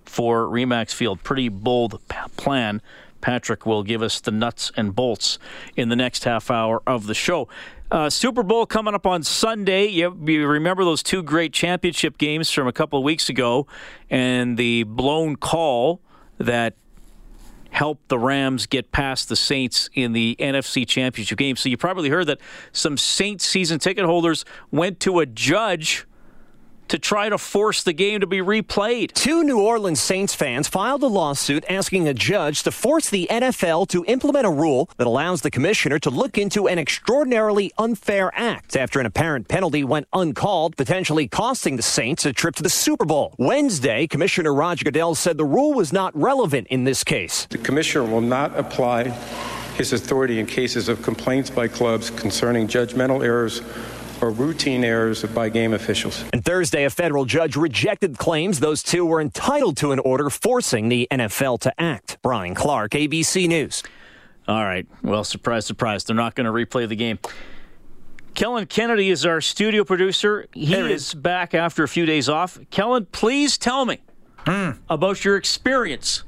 for 0.04 0.44
Remax 0.44 0.92
Field. 0.92 1.22
Pretty 1.22 1.48
bold 1.48 2.06
plan. 2.36 2.82
Patrick 3.22 3.64
will 3.64 3.82
give 3.82 4.02
us 4.02 4.20
the 4.20 4.30
nuts 4.30 4.70
and 4.76 4.94
bolts 4.94 5.38
in 5.74 5.88
the 5.88 5.96
next 5.96 6.24
half 6.24 6.50
hour 6.50 6.82
of 6.86 7.06
the 7.06 7.14
show. 7.14 7.48
Uh, 7.92 8.08
Super 8.08 8.42
Bowl 8.42 8.64
coming 8.64 8.94
up 8.94 9.06
on 9.06 9.22
Sunday. 9.22 9.84
You, 9.84 10.18
you, 10.24 10.46
remember 10.46 10.82
those 10.82 11.02
two 11.02 11.22
great 11.22 11.52
championship 11.52 12.16
games 12.16 12.50
from 12.50 12.66
a 12.66 12.72
couple 12.72 12.98
of 12.98 13.04
weeks 13.04 13.28
ago 13.28 13.66
and 14.08 14.56
the 14.56 14.84
blown 14.84 15.36
call 15.36 16.00
that 16.38 16.74
helped 17.68 18.08
the 18.08 18.18
Rams 18.18 18.64
get 18.64 18.92
past 18.92 19.28
the 19.28 19.36
Saints 19.36 19.90
in 19.92 20.14
the 20.14 20.36
NFC 20.38 20.88
Championship 20.88 21.36
game. 21.36 21.54
So 21.54 21.68
you 21.68 21.76
probably 21.76 22.08
heard 22.08 22.28
that 22.28 22.40
some 22.72 22.96
Saints 22.96 23.44
season 23.44 23.78
ticket 23.78 24.06
holders 24.06 24.46
went 24.70 24.98
to 25.00 25.20
a 25.20 25.26
judge 25.26 26.06
to 26.92 26.98
try 26.98 27.30
to 27.30 27.38
force 27.38 27.82
the 27.82 27.94
game 27.94 28.20
to 28.20 28.26
be 28.26 28.40
replayed. 28.40 29.12
Two 29.12 29.42
New 29.42 29.58
Orleans 29.58 29.98
Saints 29.98 30.34
fans 30.34 30.68
filed 30.68 31.02
a 31.02 31.06
lawsuit 31.06 31.64
asking 31.70 32.06
a 32.06 32.12
judge 32.12 32.62
to 32.64 32.70
force 32.70 33.08
the 33.08 33.26
NFL 33.30 33.88
to 33.88 34.04
implement 34.04 34.44
a 34.44 34.50
rule 34.50 34.90
that 34.98 35.06
allows 35.06 35.40
the 35.40 35.50
commissioner 35.50 35.98
to 36.00 36.10
look 36.10 36.36
into 36.36 36.68
an 36.68 36.78
extraordinarily 36.78 37.72
unfair 37.78 38.30
act 38.34 38.76
after 38.76 39.00
an 39.00 39.06
apparent 39.06 39.48
penalty 39.48 39.82
went 39.82 40.06
uncalled, 40.12 40.76
potentially 40.76 41.26
costing 41.26 41.76
the 41.76 41.82
Saints 41.82 42.26
a 42.26 42.32
trip 42.34 42.56
to 42.56 42.62
the 42.62 42.68
Super 42.68 43.06
Bowl. 43.06 43.34
Wednesday, 43.38 44.06
Commissioner 44.06 44.52
Roger 44.52 44.84
Goodell 44.84 45.14
said 45.14 45.38
the 45.38 45.46
rule 45.46 45.72
was 45.72 45.94
not 45.94 46.14
relevant 46.14 46.66
in 46.66 46.84
this 46.84 47.02
case. 47.02 47.46
The 47.46 47.56
commissioner 47.56 48.04
will 48.04 48.20
not 48.20 48.54
apply 48.58 49.04
his 49.78 49.94
authority 49.94 50.38
in 50.38 50.44
cases 50.44 50.90
of 50.90 51.00
complaints 51.00 51.48
by 51.48 51.68
clubs 51.68 52.10
concerning 52.10 52.68
judgmental 52.68 53.24
errors 53.24 53.62
or 54.22 54.30
routine 54.30 54.84
errors 54.84 55.24
by 55.24 55.48
game 55.48 55.74
officials. 55.74 56.24
And 56.32 56.44
Thursday, 56.44 56.84
a 56.84 56.90
federal 56.90 57.24
judge 57.24 57.56
rejected 57.56 58.16
claims 58.18 58.60
those 58.60 58.82
two 58.82 59.04
were 59.04 59.20
entitled 59.20 59.76
to 59.78 59.92
an 59.92 59.98
order 59.98 60.30
forcing 60.30 60.88
the 60.88 61.08
NFL 61.10 61.60
to 61.60 61.80
act. 61.80 62.18
Brian 62.22 62.54
Clark, 62.54 62.92
ABC 62.92 63.48
News. 63.48 63.82
All 64.48 64.64
right. 64.64 64.86
Well, 65.02 65.24
surprise, 65.24 65.66
surprise. 65.66 66.04
They're 66.04 66.16
not 66.16 66.34
going 66.34 66.46
to 66.46 66.52
replay 66.52 66.88
the 66.88 66.96
game. 66.96 67.18
Kellen 68.34 68.66
Kennedy 68.66 69.10
is 69.10 69.26
our 69.26 69.40
studio 69.40 69.84
producer. 69.84 70.46
He 70.52 70.74
is 70.74 71.12
back 71.12 71.54
after 71.54 71.82
a 71.82 71.88
few 71.88 72.06
days 72.06 72.28
off. 72.28 72.58
Kellen, 72.70 73.06
please 73.12 73.58
tell 73.58 73.84
me 73.84 73.98
mm. 74.46 74.78
about 74.88 75.24
your 75.24 75.36
experience 75.36 76.24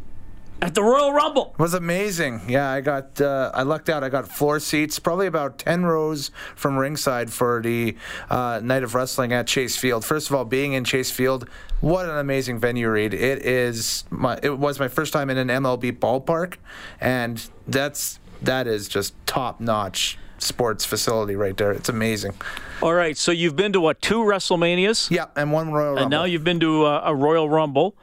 at 0.62 0.74
the 0.74 0.82
Royal 0.82 1.12
Rumble. 1.12 1.54
It 1.54 1.62
was 1.62 1.74
amazing. 1.74 2.42
Yeah, 2.48 2.70
I 2.70 2.80
got 2.80 3.20
uh, 3.20 3.50
I 3.54 3.62
lucked 3.62 3.88
out. 3.88 4.02
I 4.02 4.08
got 4.08 4.28
floor 4.28 4.60
seats, 4.60 4.98
probably 4.98 5.26
about 5.26 5.58
ten 5.58 5.84
rows 5.84 6.30
from 6.56 6.76
ringside 6.76 7.32
for 7.32 7.60
the 7.62 7.96
uh, 8.30 8.60
night 8.62 8.82
of 8.82 8.94
wrestling 8.94 9.32
at 9.32 9.46
Chase 9.46 9.76
Field. 9.76 10.04
First 10.04 10.30
of 10.30 10.36
all, 10.36 10.44
being 10.44 10.72
in 10.72 10.84
Chase 10.84 11.10
Field, 11.10 11.48
what 11.80 12.06
an 12.06 12.16
amazing 12.16 12.58
venue, 12.58 12.88
Reed. 12.88 13.14
It 13.14 13.44
is 13.44 14.04
my 14.10 14.38
it 14.42 14.58
was 14.58 14.78
my 14.78 14.88
first 14.88 15.12
time 15.12 15.30
in 15.30 15.36
an 15.38 15.48
MLB 15.48 15.98
ballpark, 15.98 16.56
and 17.00 17.46
that's 17.66 18.18
that 18.42 18.66
is 18.66 18.88
just 18.88 19.14
top 19.26 19.60
notch 19.60 20.18
sports 20.38 20.84
facility 20.84 21.36
right 21.36 21.56
there. 21.56 21.72
It's 21.72 21.88
amazing. 21.88 22.34
All 22.82 22.94
right, 22.94 23.16
so 23.16 23.32
you've 23.32 23.56
been 23.56 23.72
to 23.72 23.80
what 23.80 24.00
two 24.02 24.20
WrestleManias? 24.20 25.10
Yeah, 25.10 25.26
and 25.36 25.52
one 25.52 25.72
Royal 25.72 25.88
Rumble. 25.94 26.02
And 26.02 26.10
now 26.10 26.24
you've 26.24 26.44
been 26.44 26.60
to 26.60 26.86
a, 26.86 27.02
a 27.06 27.14
Royal 27.14 27.48
Rumble. 27.48 27.96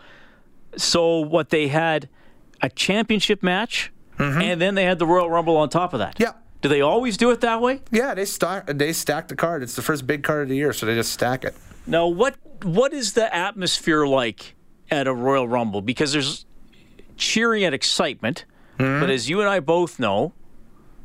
So 0.77 1.19
what 1.19 1.49
they 1.49 1.67
had 1.67 2.07
a 2.61 2.69
championship 2.69 3.43
match, 3.43 3.91
mm-hmm. 4.17 4.41
and 4.41 4.61
then 4.61 4.75
they 4.75 4.83
had 4.83 4.99
the 4.99 5.05
Royal 5.05 5.29
Rumble 5.29 5.57
on 5.57 5.69
top 5.69 5.93
of 5.93 5.99
that. 5.99 6.19
Yeah. 6.19 6.33
Do 6.61 6.69
they 6.69 6.81
always 6.81 7.17
do 7.17 7.31
it 7.31 7.41
that 7.41 7.59
way? 7.59 7.81
Yeah, 7.91 8.13
they 8.13 8.25
stack 8.25 8.67
they 8.67 8.93
stack 8.93 9.27
the 9.27 9.35
card. 9.35 9.63
It's 9.63 9.75
the 9.75 9.81
first 9.81 10.05
big 10.05 10.23
card 10.23 10.43
of 10.43 10.49
the 10.49 10.55
year, 10.55 10.73
so 10.73 10.85
they 10.85 10.93
just 10.93 11.11
stack 11.11 11.43
it. 11.43 11.55
Now, 11.87 12.07
what 12.07 12.35
what 12.63 12.93
is 12.93 13.13
the 13.13 13.35
atmosphere 13.35 14.05
like 14.05 14.55
at 14.91 15.07
a 15.07 15.13
Royal 15.13 15.47
Rumble? 15.47 15.81
Because 15.81 16.11
there's 16.11 16.45
cheering 17.17 17.63
and 17.63 17.73
excitement, 17.73 18.45
mm-hmm. 18.77 18.99
but 18.99 19.09
as 19.09 19.27
you 19.27 19.39
and 19.39 19.49
I 19.49 19.59
both 19.59 19.99
know, 19.99 20.33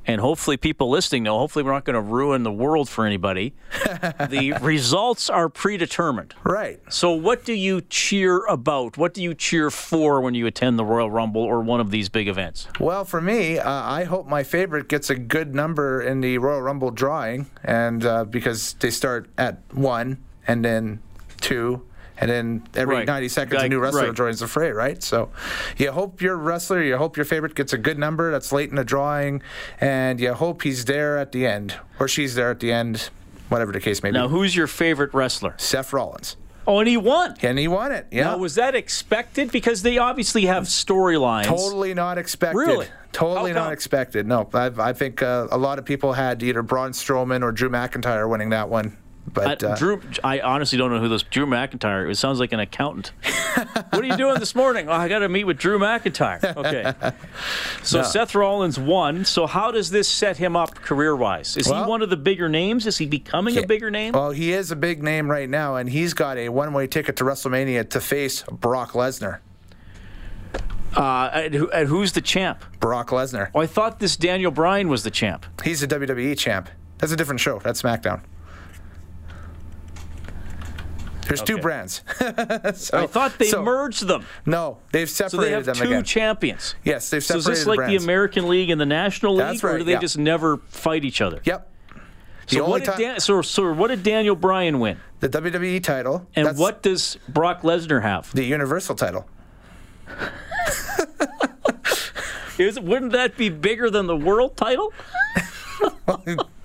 and 0.06 0.20
hopefully 0.20 0.56
people 0.56 0.88
listening 0.88 1.24
know, 1.24 1.38
hopefully 1.38 1.64
we're 1.64 1.72
not 1.72 1.84
going 1.84 1.94
to 1.94 2.00
ruin 2.00 2.42
the 2.42 2.52
world 2.52 2.88
for 2.88 3.04
anybody. 3.04 3.54
the 4.28 4.56
results 4.60 5.28
are 5.28 5.48
predetermined. 5.48 6.34
Right. 6.44 6.80
So 6.88 7.12
what 7.12 7.44
do 7.44 7.52
you 7.52 7.80
cheer 7.82 8.44
about? 8.46 8.96
What 8.96 9.14
do 9.14 9.22
you 9.22 9.34
cheer 9.34 9.70
for 9.70 10.20
when 10.20 10.34
you 10.34 10.46
attend 10.46 10.78
the 10.78 10.84
Royal 10.84 11.10
Rumble 11.10 11.42
or 11.42 11.60
one 11.60 11.80
of 11.80 11.90
these 11.90 12.08
big 12.08 12.28
events? 12.28 12.68
Well, 12.78 13.04
for 13.04 13.20
me, 13.20 13.58
uh, 13.58 13.70
I 13.70 14.04
hope 14.04 14.26
my 14.26 14.42
favorite 14.42 14.88
gets 14.88 15.10
a 15.10 15.16
good 15.16 15.54
number 15.54 16.00
in 16.02 16.20
the 16.20 16.38
Royal 16.38 16.62
Rumble 16.62 16.90
drawing, 16.90 17.46
and 17.64 18.04
uh, 18.04 18.24
because 18.24 18.74
they 18.74 18.90
start 18.90 19.28
at 19.36 19.60
one 19.72 20.22
and 20.46 20.64
then 20.64 21.00
two 21.40 21.82
and 22.18 22.30
then 22.30 22.66
every 22.74 22.96
right. 22.96 23.06
90 23.06 23.28
seconds 23.28 23.62
a 23.62 23.68
new 23.68 23.78
wrestler 23.78 24.06
right. 24.06 24.14
joins 24.14 24.40
the 24.40 24.48
fray, 24.48 24.70
right? 24.70 25.02
So 25.02 25.30
you 25.76 25.92
hope 25.92 26.20
your 26.20 26.36
wrestler, 26.36 26.82
you 26.82 26.96
hope 26.96 27.16
your 27.16 27.26
favorite 27.26 27.54
gets 27.54 27.72
a 27.72 27.78
good 27.78 27.98
number 27.98 28.30
that's 28.30 28.52
late 28.52 28.70
in 28.70 28.76
the 28.76 28.84
drawing, 28.84 29.42
and 29.80 30.20
you 30.20 30.34
hope 30.34 30.62
he's 30.62 30.84
there 30.84 31.18
at 31.18 31.32
the 31.32 31.46
end 31.46 31.76
or 31.98 32.08
she's 32.08 32.34
there 32.34 32.50
at 32.50 32.60
the 32.60 32.72
end, 32.72 33.10
whatever 33.48 33.72
the 33.72 33.80
case 33.80 34.02
may 34.02 34.10
be. 34.10 34.14
Now, 34.14 34.28
who's 34.28 34.54
your 34.54 34.66
favorite 34.66 35.12
wrestler? 35.14 35.54
Seth 35.58 35.92
Rollins. 35.92 36.36
Oh, 36.66 36.80
and 36.80 36.88
he 36.88 36.96
won. 36.96 37.36
And 37.42 37.58
he 37.58 37.68
won 37.68 37.92
it. 37.92 38.08
Yeah. 38.10 38.24
Now, 38.24 38.38
was 38.38 38.56
that 38.56 38.74
expected? 38.74 39.52
Because 39.52 39.82
they 39.82 39.98
obviously 39.98 40.46
have 40.46 40.64
storylines. 40.64 41.44
Totally 41.44 41.94
not 41.94 42.18
expected. 42.18 42.58
Really? 42.58 42.88
Totally 43.12 43.52
not 43.52 43.72
expected. 43.72 44.26
No, 44.26 44.48
I, 44.52 44.70
I 44.78 44.92
think 44.92 45.22
uh, 45.22 45.46
a 45.50 45.56
lot 45.56 45.78
of 45.78 45.84
people 45.84 46.12
had 46.12 46.42
either 46.42 46.62
Braun 46.62 46.90
Strowman 46.90 47.42
or 47.42 47.52
Drew 47.52 47.70
McIntyre 47.70 48.28
winning 48.28 48.50
that 48.50 48.68
one. 48.68 48.96
But 49.32 49.62
uh, 49.62 49.74
Drew, 49.76 50.00
I 50.22 50.40
honestly 50.40 50.78
don't 50.78 50.90
know 50.90 51.00
who 51.00 51.08
this 51.08 51.22
Drew 51.22 51.46
McIntyre. 51.46 52.10
It 52.10 52.16
sounds 52.16 52.38
like 52.38 52.52
an 52.52 52.60
accountant. 52.60 53.12
what 53.90 53.94
are 53.94 54.04
you 54.04 54.16
doing 54.16 54.38
this 54.38 54.54
morning? 54.54 54.88
Oh, 54.88 54.92
I 54.92 55.08
got 55.08 55.20
to 55.20 55.28
meet 55.28 55.44
with 55.44 55.58
Drew 55.58 55.78
McIntyre. 55.78 56.56
Okay. 56.56 56.92
So 57.82 57.98
no. 57.98 58.04
Seth 58.04 58.34
Rollins 58.34 58.80
won. 58.80 59.24
So 59.24 59.46
how 59.46 59.70
does 59.70 59.90
this 59.90 60.08
set 60.08 60.36
him 60.36 60.56
up 60.56 60.74
career-wise? 60.74 61.56
Is 61.56 61.68
well, 61.68 61.84
he 61.84 61.88
one 61.88 62.02
of 62.02 62.10
the 62.10 62.16
bigger 62.16 62.48
names? 62.48 62.84
Is 62.84 62.98
he 62.98 63.06
becoming 63.06 63.54
he, 63.54 63.62
a 63.62 63.66
bigger 63.66 63.92
name? 63.92 64.12
Well, 64.12 64.32
he 64.32 64.52
is 64.52 64.72
a 64.72 64.76
big 64.76 65.04
name 65.04 65.30
right 65.30 65.48
now, 65.48 65.76
and 65.76 65.88
he's 65.88 66.12
got 66.12 66.36
a 66.36 66.48
one-way 66.48 66.88
ticket 66.88 67.16
to 67.16 67.24
WrestleMania 67.24 67.88
to 67.90 68.00
face 68.00 68.42
Brock 68.50 68.92
Lesnar. 68.92 69.38
Uh, 70.96 71.30
and, 71.32 71.54
and 71.54 71.88
who's 71.88 72.12
the 72.12 72.20
champ? 72.20 72.64
Brock 72.80 73.10
Lesnar. 73.10 73.50
Oh, 73.54 73.60
I 73.60 73.66
thought 73.66 74.00
this 74.00 74.16
Daniel 74.16 74.50
Bryan 74.50 74.88
was 74.88 75.04
the 75.04 75.10
champ. 75.10 75.46
He's 75.62 75.80
the 75.80 75.86
WWE 75.86 76.36
champ. 76.36 76.68
That's 76.98 77.12
a 77.12 77.16
different 77.16 77.40
show. 77.40 77.58
That's 77.60 77.82
SmackDown. 77.82 78.22
There's 81.26 81.42
okay. 81.42 81.54
two 81.54 81.58
brands. 81.58 82.02
so, 82.74 82.98
I 82.98 83.06
thought 83.06 83.38
they 83.38 83.46
so, 83.48 83.62
merged 83.62 84.06
them. 84.06 84.24
No, 84.44 84.78
they've 84.92 85.10
separated 85.10 85.36
so 85.36 85.40
they 85.42 85.50
have 85.50 85.64
them 85.64 85.74
two 85.74 85.84
again. 85.84 86.04
champions. 86.04 86.74
Yes, 86.84 87.10
they've 87.10 87.22
separated. 87.22 87.44
So 87.44 87.50
is 87.50 87.58
this 87.58 87.66
like 87.66 87.78
brands. 87.78 87.98
the 87.98 88.04
American 88.04 88.48
League 88.48 88.70
and 88.70 88.80
the 88.80 88.86
National 88.86 89.34
League, 89.34 89.46
That's 89.46 89.62
right, 89.62 89.74
or 89.74 89.78
do 89.78 89.84
they 89.84 89.92
yeah. 89.92 89.98
just 89.98 90.18
never 90.18 90.58
fight 90.68 91.04
each 91.04 91.20
other? 91.20 91.40
Yep. 91.44 91.72
So 92.46 92.68
what, 92.68 92.84
did 92.84 92.96
Dan- 92.96 93.20
so, 93.20 93.42
so 93.42 93.72
what 93.72 93.88
did 93.88 94.04
Daniel 94.04 94.36
Bryan 94.36 94.78
win? 94.78 94.98
The 95.18 95.28
WWE 95.28 95.82
title. 95.82 96.26
And 96.36 96.56
what 96.56 96.82
does 96.82 97.18
Brock 97.28 97.62
Lesnar 97.62 98.02
have? 98.02 98.32
The 98.32 98.44
Universal 98.44 98.94
title. 98.94 99.26
Is, 102.58 102.80
wouldn't 102.80 103.12
that 103.12 103.36
be 103.36 103.50
bigger 103.50 103.90
than 103.90 104.06
the 104.06 104.16
world 104.16 104.56
title? 104.56 104.92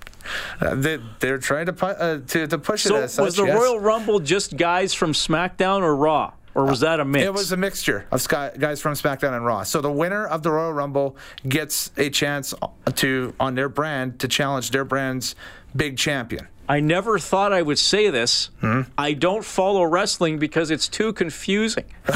Uh, 0.62 0.98
they, 1.20 1.28
are 1.28 1.38
trying 1.38 1.66
to, 1.66 1.86
uh, 1.86 2.20
to, 2.26 2.46
to 2.46 2.58
push 2.58 2.84
so 2.84 2.96
it 2.96 3.02
as 3.04 3.14
such. 3.14 3.24
was 3.24 3.36
the 3.36 3.44
yes. 3.44 3.58
Royal 3.58 3.80
Rumble 3.80 4.20
just 4.20 4.56
guys 4.56 4.94
from 4.94 5.12
SmackDown 5.12 5.80
or 5.80 5.96
Raw? 5.96 6.32
Or 6.54 6.66
was 6.66 6.80
that 6.80 7.00
a 7.00 7.04
mix? 7.04 7.24
It 7.24 7.32
was 7.32 7.50
a 7.52 7.56
mixture 7.56 8.06
of 8.12 8.28
guys 8.28 8.80
from 8.80 8.92
SmackDown 8.92 9.34
and 9.34 9.44
Raw. 9.44 9.62
So 9.62 9.80
the 9.80 9.90
winner 9.90 10.26
of 10.26 10.42
the 10.42 10.50
Royal 10.50 10.72
Rumble 10.72 11.16
gets 11.48 11.90
a 11.96 12.10
chance 12.10 12.52
to 12.96 13.34
on 13.40 13.54
their 13.54 13.70
brand 13.70 14.20
to 14.20 14.28
challenge 14.28 14.70
their 14.70 14.84
brand's 14.84 15.34
big 15.74 15.96
champion. 15.96 16.48
I 16.68 16.80
never 16.80 17.18
thought 17.18 17.52
I 17.52 17.62
would 17.62 17.78
say 17.78 18.08
this. 18.08 18.50
Hmm? 18.60 18.82
I 18.96 19.14
don't 19.14 19.44
follow 19.44 19.84
wrestling 19.84 20.38
because 20.38 20.70
it's 20.70 20.88
too 20.88 21.12
confusing. 21.12 21.84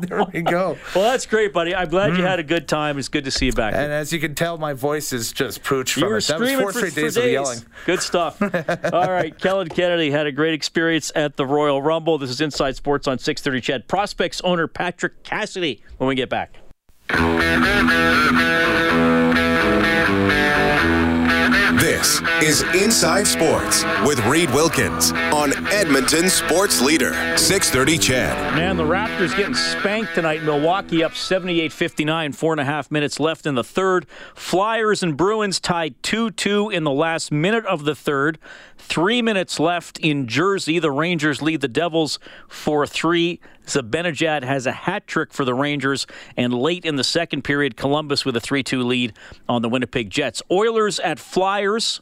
there 0.00 0.24
we 0.32 0.42
go. 0.42 0.78
Well, 0.94 1.10
that's 1.10 1.26
great, 1.26 1.52
buddy. 1.52 1.74
I'm 1.74 1.88
glad 1.88 2.12
mm. 2.12 2.18
you 2.18 2.24
had 2.24 2.38
a 2.38 2.44
good 2.44 2.68
time. 2.68 2.98
It's 2.98 3.08
good 3.08 3.24
to 3.24 3.30
see 3.30 3.46
you 3.46 3.52
back. 3.52 3.74
And 3.74 3.92
as 3.92 4.12
you 4.12 4.20
can 4.20 4.34
tell, 4.34 4.56
my 4.56 4.72
voice 4.72 5.12
is 5.12 5.32
just 5.32 5.64
pooch 5.64 5.94
from 5.94 6.04
you 6.04 6.08
were 6.08 6.18
it. 6.18 6.26
That 6.26 6.40
was 6.40 6.52
four 6.52 6.72
for, 6.72 6.78
straight 6.78 6.94
days, 6.94 7.14
days, 7.14 7.24
of 7.24 7.30
yelling. 7.30 7.58
Good 7.86 8.02
stuff. 8.02 8.40
All 8.92 9.10
right, 9.10 9.36
Kellen 9.38 9.68
Kennedy 9.68 10.10
had 10.10 10.26
a 10.26 10.32
great 10.32 10.54
experience 10.54 11.10
at 11.16 11.36
the 11.36 11.44
Royal 11.44 11.82
Rumble. 11.82 12.18
This 12.18 12.30
is 12.30 12.40
Inside 12.40 12.76
Sports 12.76 13.08
on 13.08 13.18
630 13.18 13.60
CHED 13.60 13.88
Prospects 13.88 14.40
owner 14.42 14.68
Patrick 14.68 15.24
Cassidy 15.24 15.82
when 15.98 16.08
we 16.08 16.14
get 16.14 16.30
back. 16.30 16.54
This 22.04 22.20
is 22.42 22.62
Inside 22.82 23.26
Sports 23.26 23.82
with 24.06 24.22
Reed 24.26 24.50
Wilkins 24.50 25.10
on 25.32 25.54
Edmonton 25.68 26.28
Sports 26.28 26.82
Leader, 26.82 27.14
630 27.38 27.96
CHED. 27.96 28.54
Man, 28.54 28.76
the 28.76 28.84
Raptors 28.84 29.34
getting 29.34 29.54
spanked 29.54 30.14
tonight. 30.14 30.42
Milwaukee 30.42 31.02
up 31.02 31.14
78 31.14 31.72
59, 31.72 32.32
four 32.32 32.52
and 32.52 32.60
a 32.60 32.64
half 32.66 32.90
minutes 32.90 33.18
left 33.18 33.46
in 33.46 33.54
the 33.54 33.64
third. 33.64 34.06
Flyers 34.34 35.02
and 35.02 35.16
Bruins 35.16 35.58
tied 35.58 35.94
2 36.02 36.32
2 36.32 36.68
in 36.68 36.84
the 36.84 36.90
last 36.90 37.32
minute 37.32 37.64
of 37.64 37.86
the 37.86 37.94
third. 37.94 38.38
Three 38.76 39.22
minutes 39.22 39.58
left 39.58 39.98
in 39.98 40.26
Jersey. 40.26 40.78
The 40.78 40.90
Rangers 40.90 41.40
lead 41.40 41.62
the 41.62 41.68
Devils 41.68 42.18
4 42.48 42.86
3. 42.86 43.40
Zibanejad 43.66 44.42
has 44.42 44.66
a 44.66 44.72
hat 44.72 45.06
trick 45.06 45.32
for 45.32 45.44
the 45.44 45.54
Rangers, 45.54 46.06
and 46.36 46.52
late 46.52 46.84
in 46.84 46.96
the 46.96 47.04
second 47.04 47.42
period, 47.42 47.76
Columbus 47.76 48.24
with 48.24 48.36
a 48.36 48.40
3 48.40 48.62
2 48.62 48.82
lead 48.82 49.12
on 49.48 49.62
the 49.62 49.68
Winnipeg 49.68 50.10
Jets. 50.10 50.42
Oilers 50.50 51.00
at 51.00 51.18
Flyers. 51.18 52.00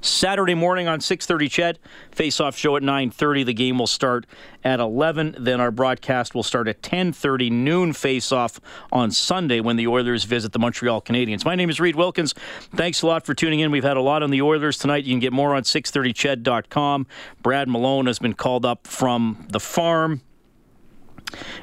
Saturday 0.00 0.54
morning 0.54 0.86
on 0.86 1.00
6:30 1.00 1.48
CHED 1.48 1.78
face-off 2.12 2.56
show 2.56 2.76
at 2.76 2.82
9:30 2.84 3.44
the 3.44 3.52
game 3.52 3.78
will 3.78 3.88
start 3.88 4.26
at 4.62 4.78
11 4.78 5.34
then 5.40 5.60
our 5.60 5.72
broadcast 5.72 6.34
will 6.34 6.44
start 6.44 6.68
at 6.68 6.82
10:30 6.82 7.50
noon 7.50 7.92
face-off 7.92 8.60
on 8.92 9.10
Sunday 9.10 9.60
when 9.60 9.76
the 9.76 9.88
Oilers 9.88 10.22
visit 10.22 10.52
the 10.52 10.58
Montreal 10.60 11.00
Canadiens. 11.00 11.44
My 11.44 11.56
name 11.56 11.68
is 11.68 11.80
Reed 11.80 11.96
Wilkins. 11.96 12.32
Thanks 12.76 13.02
a 13.02 13.08
lot 13.08 13.26
for 13.26 13.34
tuning 13.34 13.58
in. 13.58 13.72
We've 13.72 13.82
had 13.82 13.96
a 13.96 14.02
lot 14.02 14.22
on 14.22 14.30
the 14.30 14.40
Oilers 14.40 14.78
tonight. 14.78 15.04
You 15.04 15.12
can 15.12 15.20
get 15.20 15.32
more 15.32 15.54
on 15.56 15.64
630ched.com. 15.64 17.06
Brad 17.42 17.68
Malone 17.68 18.06
has 18.06 18.20
been 18.20 18.34
called 18.34 18.64
up 18.64 18.86
from 18.86 19.46
the 19.50 19.60
farm 19.60 20.20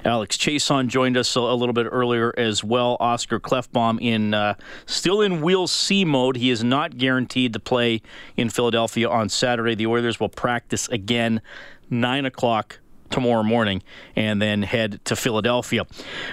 Alex 0.04 0.38
Chiasson 0.38 0.88
joined 0.88 1.18
us 1.18 1.36
a, 1.36 1.40
a, 1.40 1.56
little 1.56 1.74
bit 1.74 1.88
earlier 1.92 2.34
as 2.38 2.64
well. 2.64 2.98
Oscar 3.00 3.40
Klefbom 3.40 4.00
in 4.02 4.34
uh, 4.34 4.56
still 4.86 5.22
in 5.22 5.42
Wheel 5.42 5.68
C 5.68 6.06
mode. 6.06 6.38
He 6.38 6.50
is 6.50 6.64
not 6.64 6.98
guaranteed 6.98 7.54
to 7.54 7.60
play 7.60 8.02
in 8.38 8.50
Philadelphia 8.50 9.10
on 9.10 9.30
Saturday. 9.30 9.76
The 9.76 9.88
Oilers 9.88 10.20
will 10.20 10.30
practice 10.30 10.88
again 10.90 11.42
nine 11.90 12.26
o'clock 12.26 12.80
tomorrow 13.10 13.44
morning 13.44 13.82
and 14.16 14.42
then 14.42 14.64
head 14.64 15.00
to 15.06 15.16
Philadelphia. 15.16 15.86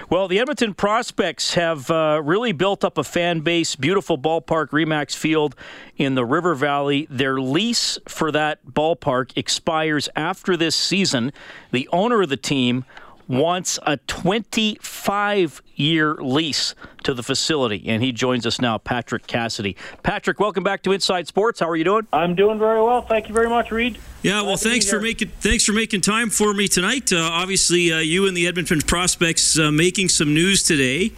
Well, 0.09 0.27
the 0.27 0.39
Edmonton 0.39 0.73
Prospects 0.73 1.53
have 1.53 1.89
uh, 1.89 2.21
really 2.23 2.51
built 2.51 2.83
up 2.83 2.97
a 2.97 3.03
fan 3.03 3.41
base. 3.41 3.75
Beautiful 3.75 4.17
ballpark, 4.17 4.69
Remax 4.69 5.15
Field 5.15 5.55
in 5.97 6.15
the 6.15 6.25
River 6.25 6.55
Valley. 6.55 7.07
Their 7.09 7.39
lease 7.39 7.97
for 8.07 8.31
that 8.31 8.65
ballpark 8.65 9.31
expires 9.37 10.09
after 10.15 10.57
this 10.57 10.75
season. 10.75 11.31
The 11.71 11.87
owner 11.91 12.23
of 12.23 12.29
the 12.29 12.37
team 12.37 12.85
wants 13.27 13.79
a 13.83 13.97
25 13.97 15.61
year 15.75 16.15
lease 16.15 16.75
to 17.03 17.13
the 17.13 17.23
facility. 17.23 17.83
And 17.87 18.03
he 18.03 18.11
joins 18.11 18.45
us 18.45 18.61
now, 18.61 18.77
Patrick 18.77 19.27
Cassidy. 19.27 19.75
Patrick, 20.03 20.39
welcome 20.39 20.63
back 20.63 20.83
to 20.83 20.91
Inside 20.91 21.27
Sports. 21.27 21.59
How 21.59 21.69
are 21.69 21.75
you 21.75 21.83
doing? 21.83 22.07
I'm 22.13 22.35
doing 22.35 22.59
very 22.59 22.81
well. 22.81 23.01
Thank 23.01 23.27
you 23.27 23.33
very 23.33 23.49
much, 23.49 23.71
Reed. 23.71 23.97
Yeah, 24.21 24.41
well, 24.41 24.57
thanks 24.57 24.89
for 24.89 25.01
making 25.01 25.29
thanks 25.39 25.65
for 25.65 25.73
making 25.73 26.01
time 26.01 26.29
for 26.29 26.53
me 26.53 26.67
tonight. 26.67 27.11
Uh, 27.11 27.17
obviously, 27.17 27.91
uh, 27.91 27.99
you 27.99 28.27
and 28.27 28.37
the 28.37 28.47
Edmonton 28.47 28.81
Prospects 28.81 29.57
uh, 29.59 29.71
making 29.71 30.09
some 30.09 30.33
news 30.33 30.63
today 30.63 31.11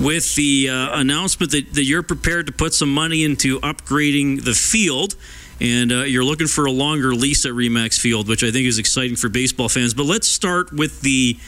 with 0.00 0.34
the 0.34 0.68
uh, 0.68 0.98
announcement 0.98 1.52
that, 1.52 1.74
that 1.74 1.84
you're 1.84 2.02
prepared 2.02 2.46
to 2.46 2.52
put 2.52 2.74
some 2.74 2.92
money 2.92 3.24
into 3.24 3.60
upgrading 3.60 4.44
the 4.44 4.54
field 4.54 5.14
and 5.60 5.92
uh, 5.92 6.02
you're 6.02 6.24
looking 6.24 6.46
for 6.46 6.66
a 6.66 6.72
longer 6.72 7.14
lease 7.14 7.44
at 7.44 7.52
Remax 7.52 7.98
Field, 7.98 8.28
which 8.28 8.42
I 8.42 8.50
think 8.50 8.66
is 8.66 8.78
exciting 8.78 9.16
for 9.16 9.28
baseball 9.28 9.68
fans. 9.68 9.94
But 9.94 10.06
let's 10.06 10.28
start 10.28 10.72
with 10.72 11.00
the 11.02 11.38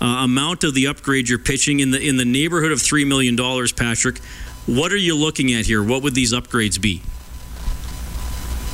uh, 0.00 0.04
amount 0.04 0.64
of 0.64 0.74
the 0.74 0.86
upgrade 0.86 1.28
you're 1.28 1.38
pitching 1.38 1.80
in 1.80 1.90
the 1.90 2.00
in 2.00 2.16
the 2.16 2.24
neighborhood 2.24 2.72
of 2.72 2.80
three 2.80 3.04
million 3.04 3.36
dollars, 3.36 3.72
Patrick. 3.72 4.18
What 4.66 4.92
are 4.92 4.96
you 4.96 5.16
looking 5.16 5.52
at 5.52 5.66
here? 5.66 5.82
What 5.82 6.02
would 6.02 6.14
these 6.14 6.32
upgrades 6.32 6.80
be? 6.80 7.02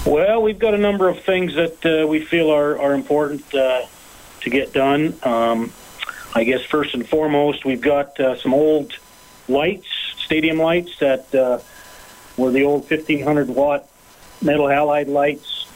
Well, 0.05 0.43
we've 0.43 0.59
got 0.59 0.75
a 0.75 0.79
number 0.79 1.09
of 1.09 1.23
things 1.23 1.55
that 1.55 1.85
uh, 1.85 2.07
we 2.07 2.25
feel 2.25 2.51
are 2.51 2.79
are 2.79 2.95
important 2.95 3.55
uh, 3.55 3.87
to 4.41 4.51
get 4.51 4.73
done. 4.73 5.15
Um, 5.23 5.73
I 6.35 6.45
guess 6.45 6.65
first 6.65 6.95
and 6.95 7.09
foremost, 7.09 7.65
we've 7.65 7.81
got 7.81 8.19
uh, 8.19 8.37
some 8.37 8.55
old 8.55 8.95
lights, 9.49 9.87
stadium 10.17 10.59
lights 10.59 10.99
that 10.99 11.33
uh, 11.35 11.61
were 12.37 12.51
the 12.51 12.65
old 12.65 12.91
1500 12.91 13.49
watt 13.49 13.87
metal 14.43 14.67
halide 14.67 15.09
lights. 15.09 15.67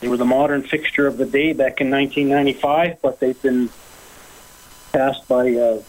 They 0.00 0.08
were 0.08 0.16
the 0.16 0.24
modern 0.24 0.62
fixture 0.62 1.06
of 1.06 1.16
the 1.16 1.26
day 1.26 1.52
back 1.52 1.80
in 1.80 1.90
1995, 1.90 3.02
but 3.02 3.18
they've 3.18 3.40
been 3.42 3.68
passed 4.92 5.26
by 5.26 5.52
uh, 5.54 5.82